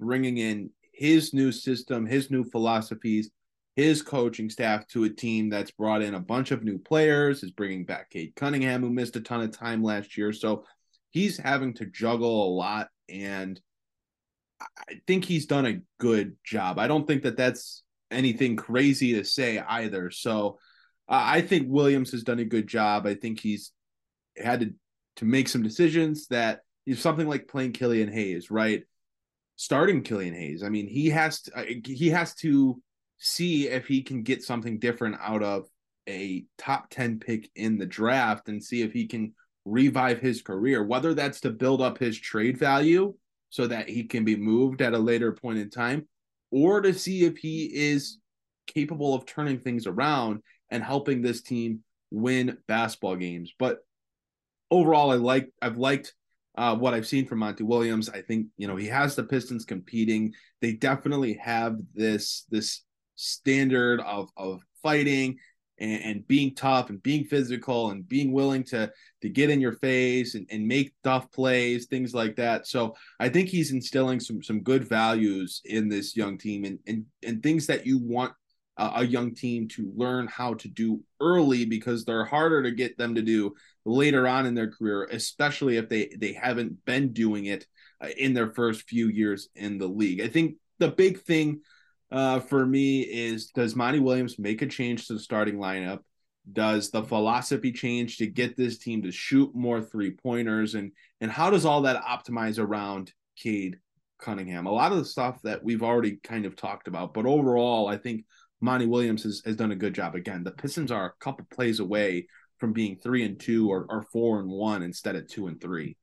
[0.00, 3.30] bringing in his new system, his new philosophies,
[3.74, 7.52] his coaching staff to a team that's brought in a bunch of new players, is
[7.52, 10.30] bringing back Cade Cunningham, who missed a ton of time last year.
[10.30, 10.66] So
[11.08, 12.88] he's having to juggle a lot.
[13.08, 13.58] And
[14.60, 16.78] I think he's done a good job.
[16.78, 20.10] I don't think that that's anything crazy to say either.
[20.10, 20.58] So
[21.08, 23.06] uh, I think Williams has done a good job.
[23.06, 23.72] I think he's
[24.36, 24.74] had to,
[25.16, 28.82] to make some decisions that is something like playing Killian Hayes, right?
[29.60, 30.62] Starting Killian Hayes.
[30.62, 32.80] I mean, he has to uh, he has to
[33.18, 35.66] see if he can get something different out of
[36.08, 39.34] a top 10 pick in the draft and see if he can
[39.66, 43.12] revive his career, whether that's to build up his trade value
[43.50, 46.08] so that he can be moved at a later point in time,
[46.50, 48.16] or to see if he is
[48.66, 53.52] capable of turning things around and helping this team win basketball games.
[53.58, 53.80] But
[54.70, 56.14] overall, I like I've liked
[56.56, 58.08] uh, what I've seen from Monty Williams.
[58.08, 60.32] I think you know he has the Pistons competing.
[60.60, 62.82] They definitely have this this
[63.16, 65.38] standard of of fighting
[65.78, 68.90] and, and, being tough and being physical and being willing to
[69.22, 72.66] to get in your face and, and make tough plays, things like that.
[72.66, 77.04] So I think he's instilling some some good values in this young team and and,
[77.26, 78.32] and things that you want
[78.76, 82.98] a, a young team to learn how to do early because they're harder to get
[82.98, 87.46] them to do later on in their career, especially if they they haven't been doing
[87.46, 87.66] it
[88.00, 90.20] uh, in their first few years in the league.
[90.20, 91.60] I think the big thing
[92.10, 96.00] uh, for me is does Monty Williams make a change to the starting lineup?
[96.50, 100.74] Does the philosophy change to get this team to shoot more three pointers?
[100.74, 103.78] And and how does all that optimize around Cade
[104.18, 104.66] Cunningham?
[104.66, 107.96] A lot of the stuff that we've already kind of talked about, but overall, I
[107.96, 108.24] think
[108.60, 110.14] Monty Williams has, has done a good job.
[110.14, 112.26] Again, the Pistons are a couple plays away
[112.60, 115.96] from being three and two or, or four and one instead of two and three.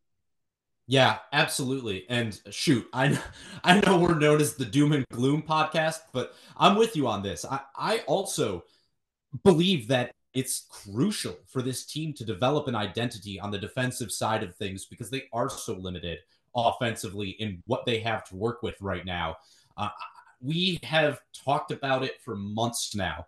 [0.88, 2.06] Yeah, absolutely.
[2.10, 3.20] And shoot, I
[3.64, 7.22] I know we're known as the doom and gloom podcast, but I'm with you on
[7.22, 7.46] this.
[7.46, 8.64] I, I also
[9.44, 14.44] believe that it's crucial for this team to develop an identity on the defensive side
[14.44, 16.20] of things because they are so limited
[16.56, 19.36] offensively in what they have to work with right now.
[19.78, 19.90] Uh,
[20.42, 23.26] we have talked about it for months now.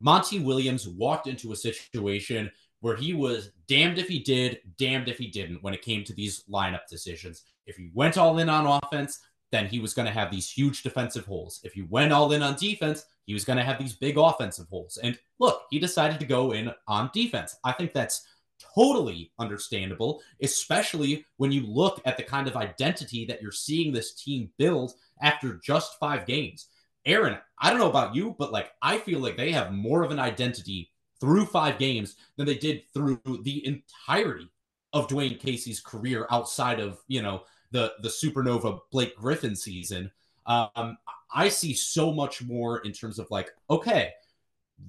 [0.00, 5.18] Monty Williams walked into a situation where he was damned if he did, damned if
[5.18, 7.42] he didn't when it came to these lineup decisions.
[7.66, 9.20] If he went all in on offense,
[9.52, 11.60] then he was going to have these huge defensive holes.
[11.64, 14.68] If he went all in on defense, he was going to have these big offensive
[14.68, 14.98] holes.
[15.02, 17.56] And look, he decided to go in on defense.
[17.64, 18.26] I think that's
[18.74, 24.14] totally understandable, especially when you look at the kind of identity that you're seeing this
[24.14, 26.66] team build after just five games.
[27.06, 30.10] Aaron, I don't know about you, but like I feel like they have more of
[30.10, 34.48] an identity through five games than they did through the entirety
[34.92, 40.10] of Dwane Casey's career outside of, you know, the the supernova Blake Griffin season.
[40.46, 40.98] Um,
[41.32, 44.12] I see so much more in terms of like, okay,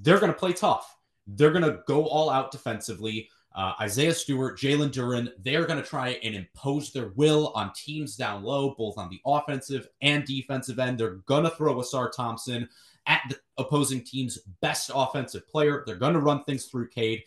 [0.02, 0.97] they're going to play tough.
[1.28, 3.30] They're going to go all out defensively.
[3.54, 8.16] Uh, Isaiah Stewart, Jalen Duren, they're going to try and impose their will on teams
[8.16, 10.98] down low, both on the offensive and defensive end.
[10.98, 12.70] They're going to throw Ausar Thompson
[13.08, 15.84] at the opposing team's best offensive player.
[15.86, 17.24] They're going to run things through Cade.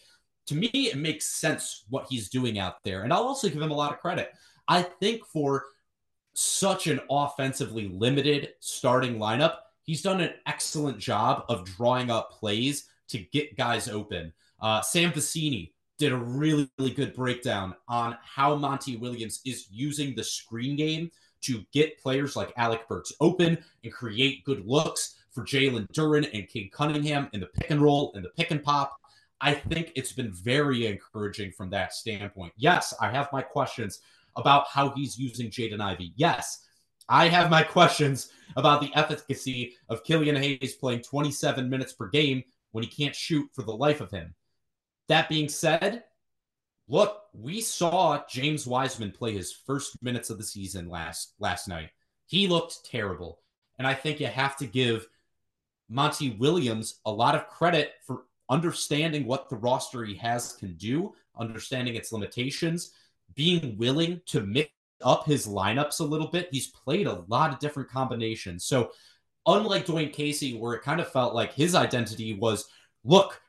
[0.47, 3.03] To me, it makes sense what he's doing out there.
[3.03, 4.33] And I'll also give him a lot of credit.
[4.67, 5.65] I think for
[6.33, 12.89] such an offensively limited starting lineup, he's done an excellent job of drawing up plays
[13.09, 14.33] to get guys open.
[14.61, 20.15] Uh, Sam Vecenie did a really, really good breakdown on how Monty Williams is using
[20.15, 21.11] the screen game
[21.43, 26.49] to get players like Alec Burks open and create good looks for Jalen Duren and
[26.49, 28.97] Cade Cunningham in the pick and roll and the pick and pop.
[29.41, 32.53] I think it's been very encouraging from that standpoint.
[32.57, 34.01] Yes, I have my questions
[34.37, 36.13] about how he's using Jaden Ivey.
[36.17, 36.67] Yes,
[37.09, 42.43] I have my questions about the efficacy of Killian Hayes playing 27 minutes per game
[42.73, 44.35] when he can't shoot for the life of him.
[45.09, 46.05] That being said,
[46.89, 51.91] look, we saw James Wiseman play his first minutes of the season last last night.
[52.27, 53.41] He looked terrible.
[53.79, 55.07] And I think you have to give
[55.89, 61.15] Monty Williams a lot of credit for understanding what the roster he has can do,
[61.39, 62.93] understanding its limitations,
[63.35, 64.71] being willing to mix
[65.03, 66.49] up his lineups a little bit.
[66.51, 68.65] He's played a lot of different combinations.
[68.65, 68.93] So,
[69.47, 72.67] unlike Dwane Casey, where it kind of felt like his identity was
[73.05, 73.41] look,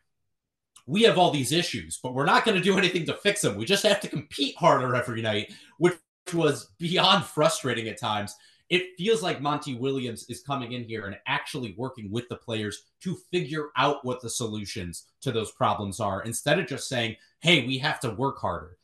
[0.85, 3.55] we have all these issues, but we're not going to do anything to fix them.
[3.55, 5.95] We just have to compete harder every night, which
[6.33, 8.35] was beyond frustrating at times
[8.69, 12.83] it feels like Monty Williams is coming in here and actually working with the players
[13.01, 17.65] to figure out what the solutions to those problems are instead of just saying, hey,
[17.65, 18.77] we have to work harder.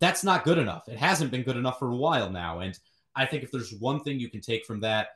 [0.00, 0.88] That's not good enough.
[0.88, 2.60] It hasn't been good enough for a while now.
[2.60, 2.78] And
[3.14, 5.08] I think if there's one thing you can take from that,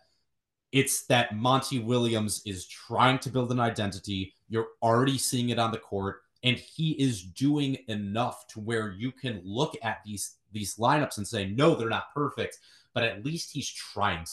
[0.71, 4.35] it's that Monty Williams is trying to build an identity.
[4.49, 9.13] You're already seeing it on the court, and he is doing enough to where you
[9.13, 12.59] can look at these these lineups and say, no, they're not perfect
[12.95, 14.25] but at least he's trying.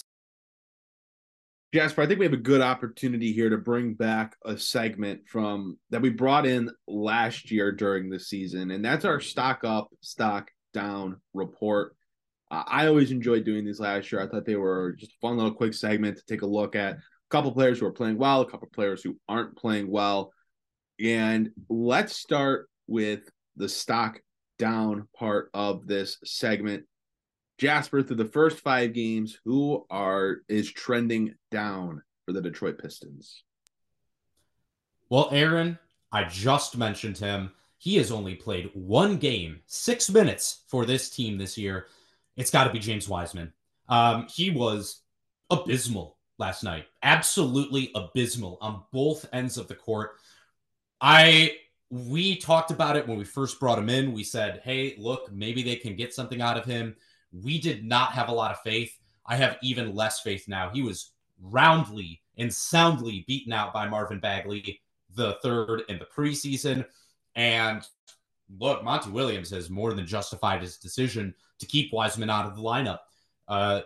[1.73, 5.77] Jasper, I think we have a good opportunity here to bring back a segment from
[5.91, 10.49] that we brought in last year during the season, and that's our stock up, stock
[10.73, 11.95] down report.
[12.49, 14.19] Uh, I always enjoyed doing these last year.
[14.19, 16.95] I thought they were just a fun little quick segment to take a look at
[16.95, 20.31] a couple players who are playing well, a couple players who aren't playing well.
[21.03, 24.21] And let's start with the stock
[24.57, 26.85] down part of this segment.
[27.57, 33.43] Jasper, through the first five games, who are is trending down for the Detroit Pistons?
[35.09, 35.79] Well, Aaron,
[36.11, 37.51] I just mentioned him.
[37.77, 41.87] He has only played one game, six minutes for this team this year.
[42.35, 43.53] It's got to be James Wiseman.
[43.87, 45.01] Um, he was
[45.49, 50.11] abysmal last night, absolutely abysmal on both ends of the court.
[51.01, 51.57] I
[51.89, 54.13] we talked about it when we first brought him in.
[54.13, 56.95] We said, "Hey, look, maybe they can get something out of him."
[57.31, 58.97] We did not have a lot of faith.
[59.25, 60.69] I have even less faith now.
[60.69, 64.81] He was roundly and soundly beaten out by Marvin Bagley
[65.15, 66.85] the third in the preseason.
[67.35, 67.85] And
[68.59, 72.61] look, Monty Williams has more than justified his decision to keep Wiseman out of the
[72.61, 72.99] lineup.
[73.47, 73.81] Uh,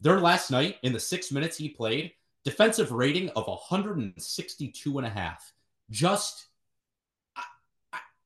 [0.00, 2.12] their last night, in the six minutes he played,
[2.44, 5.52] defensive rating of 162 and a half.
[5.90, 6.47] Just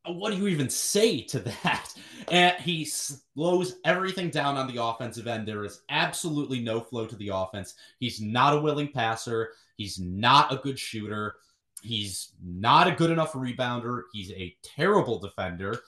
[0.06, 1.94] what do you even say to that?
[2.30, 5.46] And he slows everything down on the offensive end.
[5.46, 7.74] There is absolutely no flow to the offense.
[7.98, 9.50] He's not a willing passer.
[9.76, 11.34] He's not a good shooter.
[11.82, 14.02] He's not a good enough rebounder.
[14.12, 15.80] He's a terrible defender.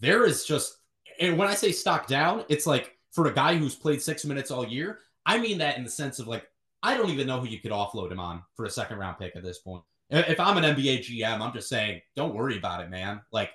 [0.00, 0.78] There is just,
[1.20, 4.50] and when I say stock down, it's like for a guy who's played six minutes
[4.50, 6.48] all year, I mean that in the sense of like,
[6.82, 9.36] I don't even know who you could offload him on for a second round pick
[9.36, 9.84] at this point.
[10.12, 13.22] If I'm an NBA GM, I'm just saying, don't worry about it, man.
[13.32, 13.50] Like,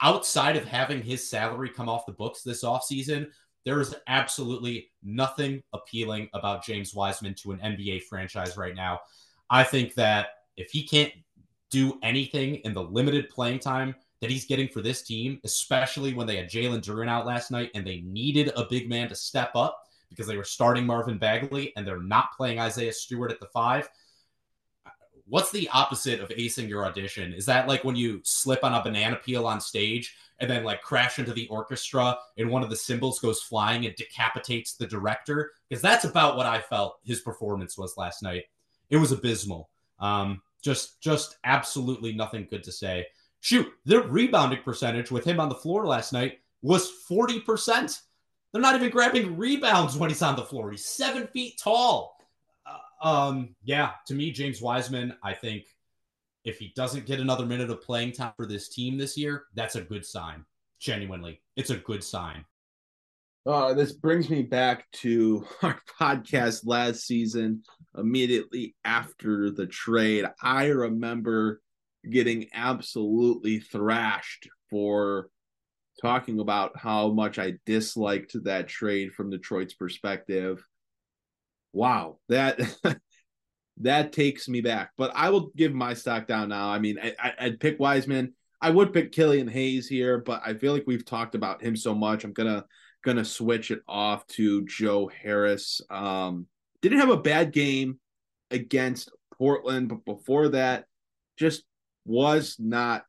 [0.00, 3.28] outside of having his salary come off the books this offseason,
[3.64, 9.00] there is absolutely nothing appealing about James Wiseman to an NBA franchise right now.
[9.50, 11.12] I think that if he can't
[11.70, 16.26] do anything in the limited playing time that he's getting for this team, especially when
[16.26, 19.50] they had Jalen Duren out last night and they needed a big man to step
[19.54, 23.46] up because they were starting Marvin Bagley and they're not playing Isaiah Stewart at the
[23.46, 23.88] five.
[25.26, 27.32] What's the opposite of acing your audition?
[27.32, 30.82] Is that like when you slip on a banana peel on stage and then like
[30.82, 35.52] crash into the orchestra and one of the cymbals goes flying and decapitates the director?
[35.68, 38.44] Because that's about what I felt his performance was last night.
[38.90, 39.70] It was abysmal.
[39.98, 43.06] Um, just just absolutely nothing good to say.
[43.40, 48.00] Shoot, their rebounding percentage with him on the floor last night was 40%.
[48.50, 50.70] They're not even grabbing rebounds when he's on the floor.
[50.70, 52.13] He's seven feet tall.
[53.02, 55.64] Um, yeah, to me, James Wiseman, I think
[56.44, 59.76] if he doesn't get another minute of playing time for this team this year, that's
[59.76, 60.44] a good sign.
[60.78, 62.44] Genuinely, it's a good sign.
[63.46, 67.62] Uh, this brings me back to our podcast last season,
[67.96, 70.24] immediately after the trade.
[70.42, 71.60] I remember
[72.10, 75.28] getting absolutely thrashed for
[76.00, 80.64] talking about how much I disliked that trade from Detroit's perspective.
[81.74, 82.60] Wow, that
[83.78, 84.92] that takes me back.
[84.96, 86.68] But I will give my stock down now.
[86.68, 88.34] I mean, I, would pick Wiseman.
[88.60, 91.92] I would pick Killian Hayes here, but I feel like we've talked about him so
[91.92, 92.22] much.
[92.22, 92.64] I'm gonna
[93.04, 95.80] gonna switch it off to Joe Harris.
[95.90, 96.46] Um,
[96.80, 97.98] didn't have a bad game
[98.52, 100.84] against Portland, but before that,
[101.36, 101.64] just
[102.04, 103.04] was not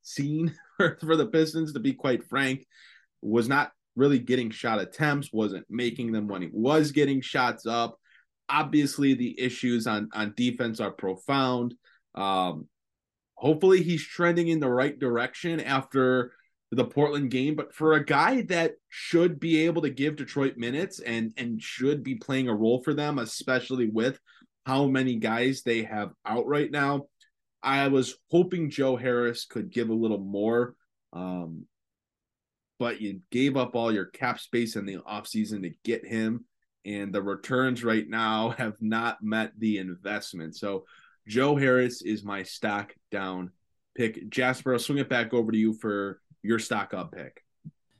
[0.00, 1.74] seen for, for the Pistons.
[1.74, 2.66] To be quite frank,
[3.20, 7.98] was not really getting shot attempts, wasn't making them when he was getting shots up.
[8.48, 11.74] Obviously, the issues on on defense are profound.
[12.14, 12.68] Um,
[13.34, 16.32] hopefully, he's trending in the right direction after
[16.70, 21.00] the Portland game, but for a guy that should be able to give Detroit minutes
[21.00, 24.20] and and should be playing a role for them, especially with
[24.64, 27.06] how many guys they have out right now,
[27.62, 30.74] I was hoping Joe Harris could give a little more.
[31.12, 31.66] Um,
[32.78, 36.44] but you gave up all your cap space in the offseason to get him,
[36.84, 40.56] and the returns right now have not met the investment.
[40.56, 40.84] So
[41.26, 43.50] Joe Harris is my stock down
[43.96, 44.28] pick.
[44.28, 47.42] Jasper, I'll swing it back over to you for your stock up pick.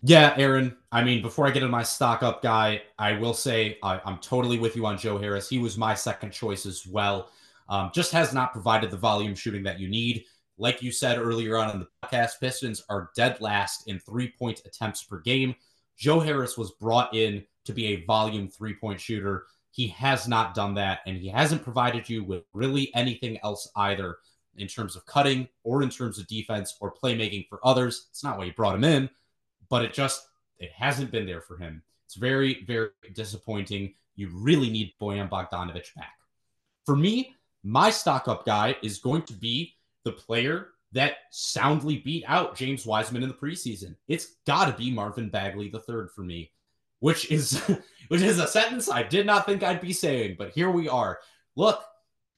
[0.02, 0.76] Yeah, Aaron.
[0.92, 4.18] I mean, before I get into my stock up guy, I will say I, am
[4.18, 5.48] totally with you on Joe Harris.
[5.48, 7.30] He was my second choice as well.
[7.68, 10.24] Um, just has not provided the volume shooting that you need.
[10.58, 14.62] Like you said earlier on in the podcast, Pistons are dead last in three point
[14.64, 15.54] attempts per game.
[15.96, 19.46] Joe Harris was brought in to be a volume three point shooter.
[19.70, 24.16] He has not done that, and he hasn't provided you with really anything else either
[24.56, 28.06] in terms of cutting or in terms of defense or playmaking for others.
[28.10, 29.10] It's not why you brought him in,
[29.68, 30.26] but it just
[30.58, 31.82] it hasn't been there for him.
[32.06, 33.94] It's very very disappointing.
[34.14, 36.14] You really need Bojan Bogdanovic back.
[36.86, 39.75] For me, my stock up guy is going to be
[40.06, 43.96] the player that soundly beat out James Wiseman in the preseason.
[44.06, 46.52] It's got to be Marvin Bagley the third for me,
[47.00, 47.58] which is
[48.08, 51.18] which is a sentence I did not think I'd be saying, but here we are.
[51.56, 51.82] Look,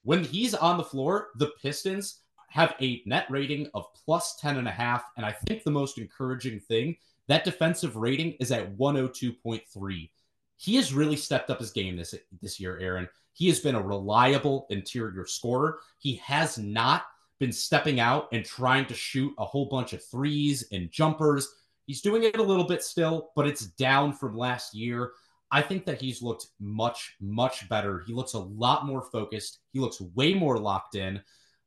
[0.02, 4.66] when he's on the floor, the Pistons have a net rating of plus 10 and
[4.66, 5.04] a half.
[5.18, 6.96] And I think the most encouraging thing,
[7.26, 10.10] that defensive rating is at 102.3.
[10.56, 13.06] He has really stepped up his game this, this year, Aaron.
[13.34, 15.80] He has been a reliable interior scorer.
[15.98, 17.04] He has not
[17.38, 21.48] been stepping out and trying to shoot a whole bunch of threes and jumpers.
[21.86, 25.12] He's doing it a little bit still, but it's down from last year.
[25.50, 28.04] I think that he's looked much, much better.
[28.06, 29.60] He looks a lot more focused.
[29.72, 31.22] He looks way more locked in.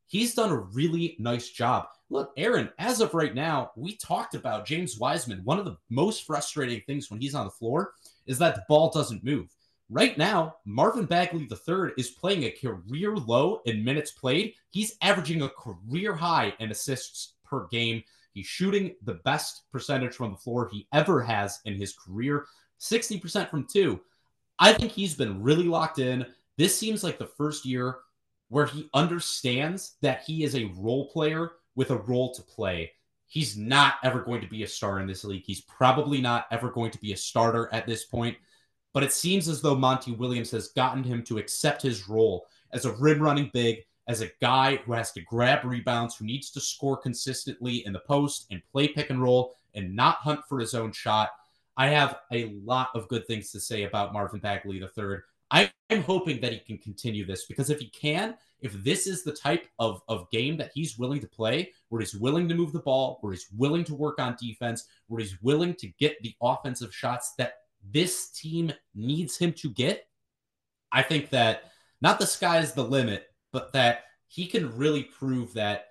[0.05, 1.87] He's done a really nice job.
[2.09, 5.41] Look, Aaron, as of right now, we talked about James Wiseman.
[5.45, 7.93] One of the most frustrating things when he's on the floor
[8.27, 9.47] is that the ball doesn't move.
[9.91, 14.53] Right now, Marvin Bagley III is playing a career low in minutes played.
[14.71, 18.01] He's averaging a career high in assists per game.
[18.33, 22.45] He's shooting the best percentage from the floor he ever has in his career
[22.79, 23.99] 60% from two.
[24.57, 26.25] I think he's been really locked in.
[26.57, 27.97] This seems like the first year
[28.49, 32.91] where he understands that he is a role player with a role to play.
[33.27, 35.43] He's not ever going to be a star in this league.
[35.45, 38.35] He's probably not ever going to be a starter at this point.
[38.93, 42.85] But it seems as though Monty Williams has gotten him to accept his role as
[42.85, 46.61] a rim running big, as a guy who has to grab rebounds, who needs to
[46.61, 50.73] score consistently in the post and play pick and roll and not hunt for his
[50.73, 51.29] own shot.
[51.77, 55.17] I have a lot of good things to say about Marvin Bagley III.
[55.51, 59.33] I'm hoping that he can continue this because if he can, if this is the
[59.33, 62.79] type of, of game that he's willing to play, where he's willing to move the
[62.79, 66.93] ball, where he's willing to work on defense, where he's willing to get the offensive
[66.95, 67.55] shots that
[67.89, 70.07] this team needs him to get,
[70.91, 71.71] I think that
[72.01, 75.87] not the sky is the limit, but that he can really prove that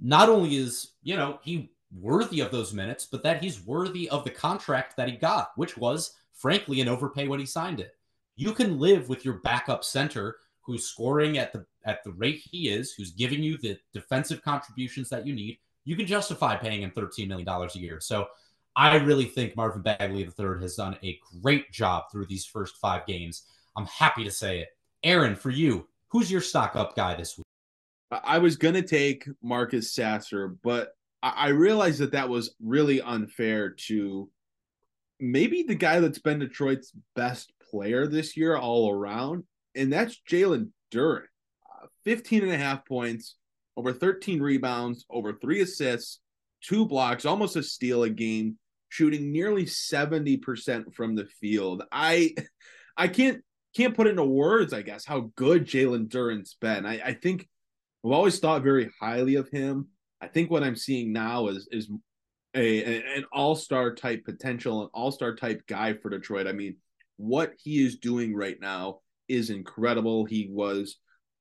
[0.00, 4.24] not only is, you know, he worthy of those minutes, but that he's worthy of
[4.24, 7.92] the contract that he got, which was frankly an overpay when he signed it.
[8.36, 12.68] You can live with your backup center who's scoring at the at the rate he
[12.68, 15.58] is, who's giving you the defensive contributions that you need.
[15.84, 17.98] You can justify paying him $13 million a year.
[18.00, 18.26] So
[18.78, 23.04] I really think Marvin Bagley III has done a great job through these first five
[23.06, 23.42] games.
[23.76, 24.68] I'm happy to say it.
[25.02, 27.44] Aaron, for you, who's your stock up guy this week?
[28.12, 30.92] I was going to take Marcus Sasser, but
[31.24, 34.30] I realized that that was really unfair to
[35.18, 39.42] maybe the guy that's been Detroit's best player this year all around,
[39.74, 41.24] and that's Jalen Duren.
[41.82, 43.34] Uh, 15 and a half points,
[43.76, 46.20] over 13 rebounds, over three assists,
[46.62, 48.56] two blocks, almost a steal a game
[48.88, 51.82] shooting nearly 70% from the field.
[51.92, 52.34] I
[52.96, 53.42] I can't
[53.76, 56.86] can't put into words, I guess, how good Jalen Duren's been.
[56.86, 57.48] I, I think
[58.04, 59.88] I've always thought very highly of him.
[60.20, 61.88] I think what I'm seeing now is is
[62.54, 66.46] a, a an all-star type potential, an all-star type guy for Detroit.
[66.46, 66.76] I mean,
[67.16, 70.24] what he is doing right now is incredible.
[70.24, 70.96] He was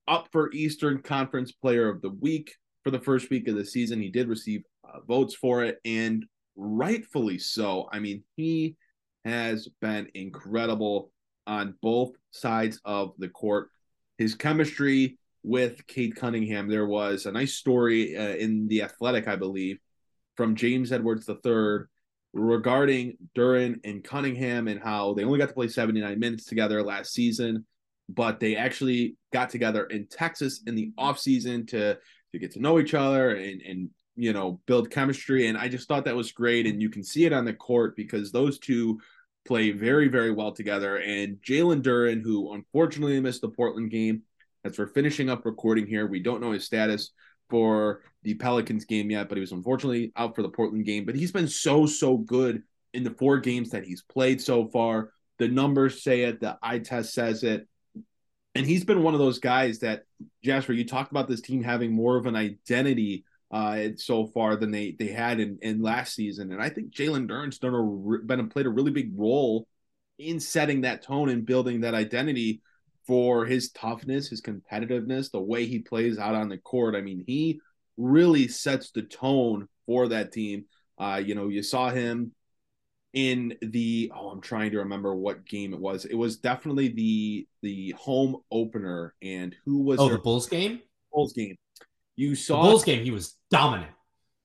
[0.08, 4.02] up for Eastern Conference Player of the Week for the first week of the season.
[4.02, 6.26] He did receive uh, votes for it, and
[6.58, 7.88] rightfully so.
[7.91, 8.76] I mean, he
[9.24, 11.12] has been incredible
[11.45, 13.70] on both sides of the court.
[14.18, 19.36] His chemistry with Cade Cunningham, there was a nice story uh, in The Athletic, I
[19.36, 19.80] believe,
[20.36, 21.86] from James Edwards III
[22.34, 27.14] regarding Duren and Cunningham and how they only got to play 79 minutes together last
[27.14, 27.66] season,
[28.10, 31.97] but they actually got together in Texas in the offseason to
[32.34, 35.47] to get to know each other and and you know, build chemistry.
[35.47, 36.65] And I just thought that was great.
[36.65, 38.99] And you can see it on the court because those two
[39.45, 40.97] play very, very well together.
[40.97, 44.24] And Jalen Duren, who unfortunately missed the Portland game,
[44.65, 47.11] as we're finishing up recording here, we don't know his status
[47.49, 51.05] for the Pelicans game yet, but he was unfortunately out for the Portland game.
[51.05, 52.63] But he's been so, so good
[52.93, 55.11] in the four games that he's played so far.
[55.38, 57.68] The numbers say it, the eye test says it.
[58.55, 60.03] And he's been one of those guys that,
[60.43, 64.72] Jasper, you talked about this team having more of an identity uh, so far than
[64.72, 66.52] they they had in, in last season.
[66.52, 69.68] And I think Jalen Duren's done a been played a really big role
[70.20, 72.62] in setting that tone and building that identity
[73.06, 76.95] for his toughness, his competitiveness, the way he plays out on the court.
[76.95, 77.62] I mean, he
[77.95, 80.66] really sets the tone for that team.
[80.98, 82.34] Uh, you know, you saw him
[83.14, 86.06] in the oh, I'm trying to remember what game it was.
[86.06, 89.16] It was definitely the the home opener.
[89.22, 90.82] And who was oh the Bulls game?
[91.14, 91.56] Bulls game.
[92.18, 93.03] You saw the Bulls game.
[93.03, 93.91] He was dominant.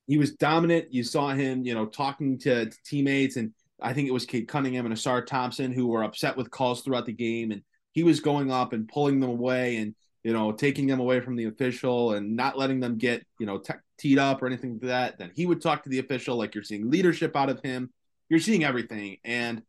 [0.07, 0.93] He was dominant.
[0.93, 4.47] You saw him, you know, talking to, to teammates, and I think it was Cade
[4.47, 7.63] Cunningham and Ausar Thompson who were upset with calls throughout the game, and
[7.93, 11.35] he was going up and pulling them away, and you know, taking them away from
[11.35, 14.83] the official and not letting them get, you know, t- teed up or anything like
[14.83, 15.19] that.
[15.19, 17.91] Then he would talk to the official, like you're seeing leadership out of him.
[18.29, 19.63] You're seeing everything, and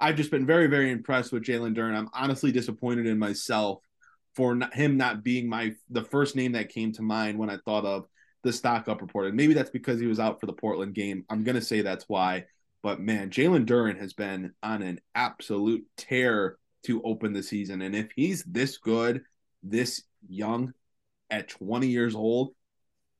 [0.00, 1.94] I've just been very, very impressed with Jalen Duren.
[1.94, 3.82] I'm honestly disappointed in myself
[4.34, 7.58] for not, him not being my the first name that came to mind when I
[7.58, 8.06] thought of
[8.42, 9.26] the stock up report.
[9.26, 11.24] And maybe that's because he was out for the Portland game.
[11.28, 12.44] I'm gonna say that's why.
[12.82, 17.82] But man, Jalen Duren has been on an absolute tear to open the season.
[17.82, 19.22] And if he's this good,
[19.62, 20.72] this young,
[21.30, 22.54] at 20 years old,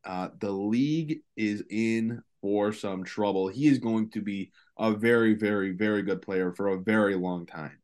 [0.05, 3.49] uh, the league is in for some trouble.
[3.49, 7.47] He is going to be a very, very, very good player for a very long
[7.47, 7.79] time.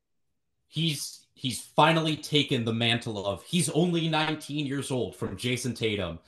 [0.68, 6.18] He's he's finally taken the mantle of he's only 19 years old from Jayson Tatum.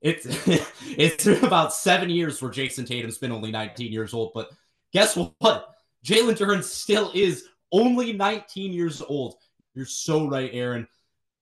[0.00, 0.26] It's
[0.96, 4.50] it's about seven years where Jayson Tatum's been only 19 years old, but
[4.92, 5.74] guess what?
[6.06, 9.34] Jalen Duren still is Only 19 years old.
[9.74, 10.86] You're so right, Aaron.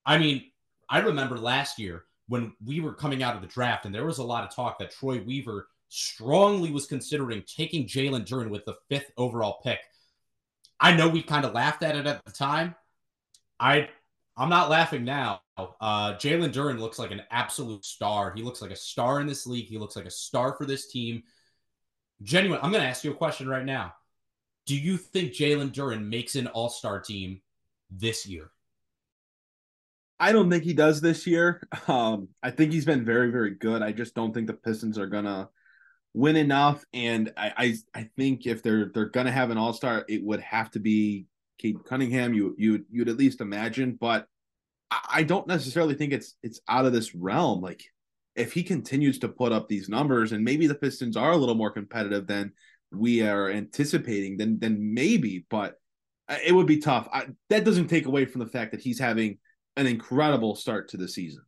[0.07, 0.45] I mean,
[0.89, 4.19] I remember last year when we were coming out of the draft, and there was
[4.19, 8.77] a lot of talk that Troy Weaver strongly was considering taking Jalen Duren with the
[8.89, 9.81] fifth overall pick.
[10.81, 12.75] I know we kind of laughed at it at the time.
[13.63, 13.89] I
[14.37, 15.41] I'm not laughing now.
[15.57, 18.33] Uh, Jalen Duren looks like an absolute star.
[18.35, 19.67] He looks like a star in this league.
[19.67, 21.23] He looks like a star for this team.
[22.23, 22.59] Genuine.
[22.63, 23.95] I'm going to ask you a question right now.
[24.67, 27.43] Do you think Jalen Duren makes an All Star team
[27.91, 28.51] this year?
[30.19, 31.69] I don't think he does this year.
[31.89, 33.83] Um, I think he's been very, very good.
[33.83, 35.51] I just don't think the Pistons are gonna
[36.15, 36.85] win enough.
[36.95, 40.41] And I, I, I think if they're they're gonna have an All Star, it would
[40.41, 41.27] have to be
[41.63, 42.35] Cade Cunningham.
[42.35, 44.27] You you you'd at least imagine, but
[45.09, 47.61] I, don't necessarily think it's it's out of this realm.
[47.63, 47.83] Like
[48.35, 51.55] if he continues to put up these numbers, and maybe the Pistons are a little
[51.55, 52.53] more competitive than
[52.91, 55.47] we are anticipating, then then maybe.
[55.49, 55.81] But
[56.29, 57.09] uh, it would be tough.
[57.13, 59.39] I, that doesn't take away from the fact that he's having
[59.77, 61.45] an incredible start to the season.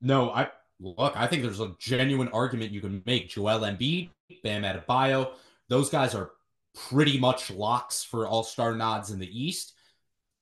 [0.00, 0.48] No, I
[0.80, 1.14] look.
[1.16, 3.28] I think there's a genuine argument you can make.
[3.28, 4.10] Joel Embiid,
[4.42, 5.32] Bam Adebayo,
[5.68, 6.30] those guys are
[6.74, 9.72] pretty much locks for All Star nods in the East.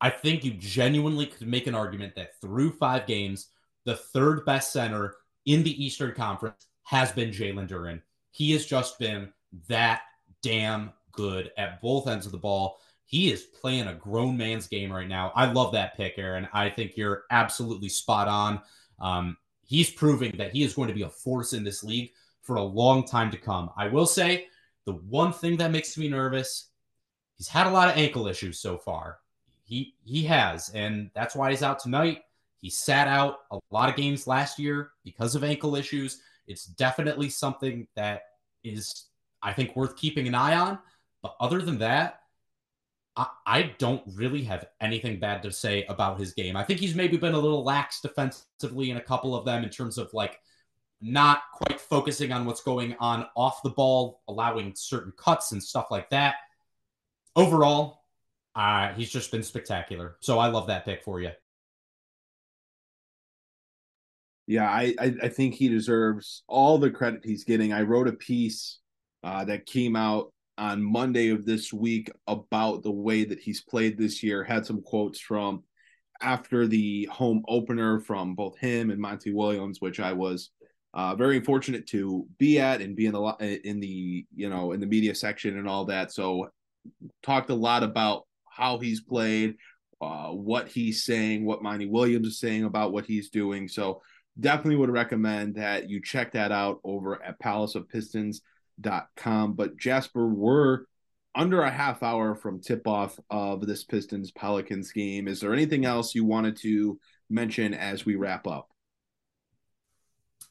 [0.00, 3.48] I think you genuinely could make an argument that through five games,
[3.84, 5.14] the third best center
[5.46, 8.02] in the Eastern Conference has been Jalen Duren.
[8.30, 9.32] He has just been
[9.68, 10.02] that
[10.42, 12.80] damn good at both ends of the ball.
[13.04, 15.32] He is playing a grown man's game right now.
[15.36, 16.48] I love that pick, Aaron.
[16.52, 18.60] I think you're absolutely spot on.
[19.00, 22.10] Um, he's proving that he is going to be a force in this league
[22.40, 23.70] for a long time to come.
[23.76, 24.46] I will say
[24.84, 26.68] the one thing that makes me nervous,
[27.36, 29.18] he's had a lot of ankle issues so far.
[29.64, 32.22] He he has, and that's why he's out tonight.
[32.60, 36.20] He sat out a lot of games last year because of ankle issues.
[36.46, 38.22] It's definitely something that
[38.62, 39.06] is,
[39.42, 40.78] I think, worth keeping an eye on.
[41.22, 42.20] But other than that,
[43.16, 46.56] I, I don't really have anything bad to say about his game.
[46.56, 49.70] I think he's maybe been a little lax defensively in a couple of them in
[49.70, 50.40] terms of like
[51.03, 55.88] not quite focusing on what's going on off the ball, allowing certain cuts and stuff
[55.90, 56.36] like that.
[57.34, 58.03] Overall,
[58.55, 60.16] uh, he's just been spectacular.
[60.20, 61.30] So I love that pick for you.
[64.46, 67.72] Yeah, I, I, I think he deserves all the credit he's getting.
[67.72, 68.78] I wrote a piece
[69.22, 73.96] uh, that came out on Monday of this week about the way that he's played
[73.96, 74.44] this year.
[74.44, 75.62] Had some quotes from
[76.20, 80.50] after the home opener from both him and Monty Williams, which I was
[80.95, 84.80] uh, very fortunate to be at and be in the in the you know in
[84.80, 86.12] the media section and all that.
[86.12, 86.51] So
[87.22, 89.57] talked a lot about how he's played,
[90.01, 93.66] uh, what he's saying, what Monty Williams is saying about what he's doing.
[93.68, 94.03] So
[94.38, 99.55] definitely would recommend that you check that out over at palaceofpistons.com.
[99.55, 100.80] But Jasper, we're
[101.34, 105.28] under a half hour from tip off of this Pistons Pelicans game.
[105.28, 108.68] Is there anything else you wanted to mention as we wrap up?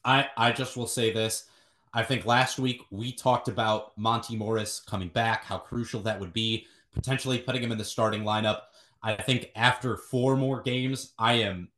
[0.04, 1.44] I, I just will say this.
[1.94, 6.32] I think last week we talked about Monty Morris coming back, how crucial that would
[6.32, 8.60] be, potentially putting him in the starting lineup.
[9.02, 11.68] I think after four more games, I am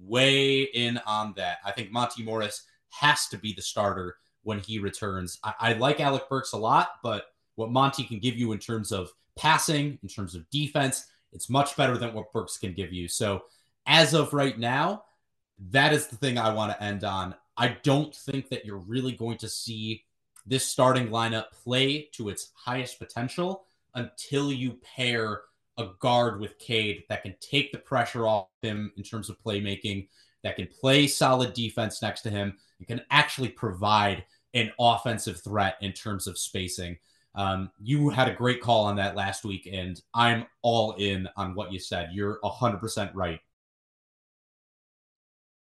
[0.00, 1.58] way in on that.
[1.64, 5.38] I think Monty Morris has to be the starter when he returns.
[5.42, 7.26] I, I like Alec Burks a lot, but
[7.56, 11.76] what Monty can give you in terms of passing, in terms of defense, it's much
[11.76, 13.08] better than what Burks can give you.
[13.08, 13.44] So
[13.86, 15.04] as of right now,
[15.70, 17.34] that is the thing I want to end on.
[17.56, 20.04] I don't think that you're really going to see
[20.46, 25.42] this starting lineup play to its highest potential until you pair
[25.78, 30.08] a guard with Cade that can take the pressure off him in terms of playmaking,
[30.42, 35.76] that can play solid defense next to him, and can actually provide an offensive threat
[35.80, 36.96] in terms of spacing.
[37.34, 41.54] Um, you had a great call on that last week, and I'm all in on
[41.54, 42.10] what you said.
[42.12, 43.40] You're 100% right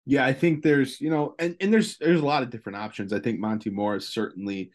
[0.09, 3.11] yeah, I think there's, you know, and, and there's there's a lot of different options.
[3.11, 4.71] I think Monty Morris certainly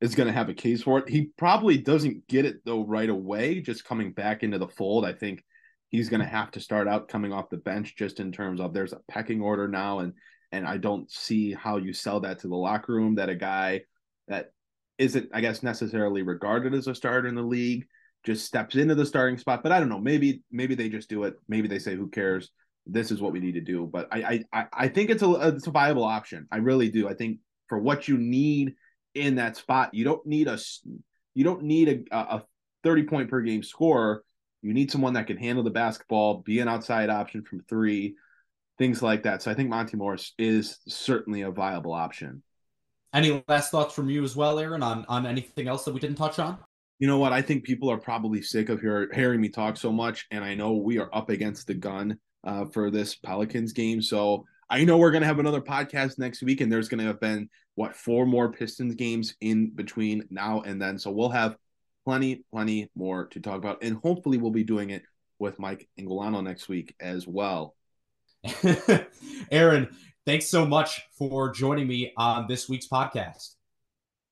[0.00, 1.08] is going to have a case for it.
[1.08, 5.04] He probably doesn't get it though right away, just coming back into the fold.
[5.04, 5.42] I think
[5.88, 8.72] he's going to have to start out coming off the bench just in terms of
[8.72, 10.12] there's a pecking order now and
[10.52, 13.82] and I don't see how you sell that to the locker room that a guy
[14.28, 14.52] that
[14.98, 17.86] isn't I guess necessarily regarded as a starter in the league
[18.24, 21.24] just steps into the starting spot, but I don't know, maybe maybe they just do
[21.24, 21.34] it.
[21.48, 22.52] Maybe they say who cares
[22.86, 23.88] this is what we need to do.
[23.90, 26.46] But I I I think it's a it's a viable option.
[26.50, 27.08] I really do.
[27.08, 28.74] I think for what you need
[29.14, 30.58] in that spot, you don't need a
[31.34, 32.44] you don't need a, a
[32.84, 34.22] 30 point per game scorer.
[34.62, 38.16] You need someone that can handle the basketball, be an outside option from three,
[38.78, 39.42] things like that.
[39.42, 42.42] So I think Monty Morris is certainly a viable option.
[43.12, 46.16] Any last thoughts from you as well, Aaron, on on anything else that we didn't
[46.16, 46.58] touch on?
[46.98, 47.32] You know what?
[47.32, 50.54] I think people are probably sick of hear, hearing me talk so much, and I
[50.54, 54.00] know we are up against the gun uh, for this Pelicans game.
[54.00, 57.06] So I know we're going to have another podcast next week, and there's going to
[57.06, 60.98] have been what four more Pistons games in between now and then.
[60.98, 61.56] So we'll have
[62.04, 65.02] plenty, plenty more to talk about, and hopefully we'll be doing it
[65.38, 67.74] with Mike Ingolano next week as well.
[69.50, 69.88] Aaron,
[70.24, 73.56] thanks so much for joining me on this week's podcast.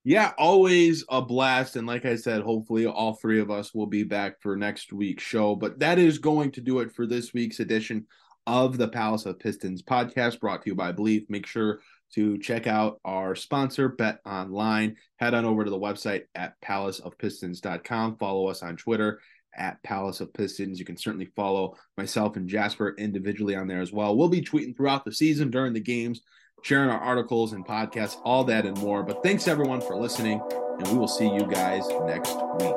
[0.06, 1.76] Yeah, always a blast.
[1.76, 5.22] And like I said, hopefully all three of us will be back for next week's
[5.22, 5.56] show.
[5.56, 8.06] But that is going to do it for this week's edition
[8.46, 11.24] of the Palace of Pistons podcast brought to you by Bleav.
[11.30, 11.80] Make sure
[12.14, 14.96] to check out our sponsor, Bet Online.
[15.16, 18.18] Head on over to the website at palaceofpistons.com.
[18.18, 19.20] Follow us on Twitter
[19.56, 20.78] at Palace of Pistons.
[20.78, 24.16] You can certainly follow myself and Jasper individually on there as well.
[24.16, 26.20] We'll be tweeting throughout the season during the games,
[26.64, 29.02] sharing our articles and podcasts, all that and more.
[29.02, 30.40] But thanks everyone for listening,
[30.78, 32.74] and we will see you guys next week.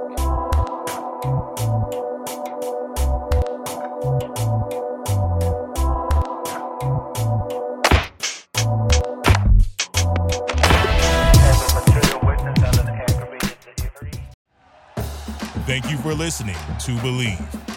[15.65, 17.76] Thank you for listening to Bleav.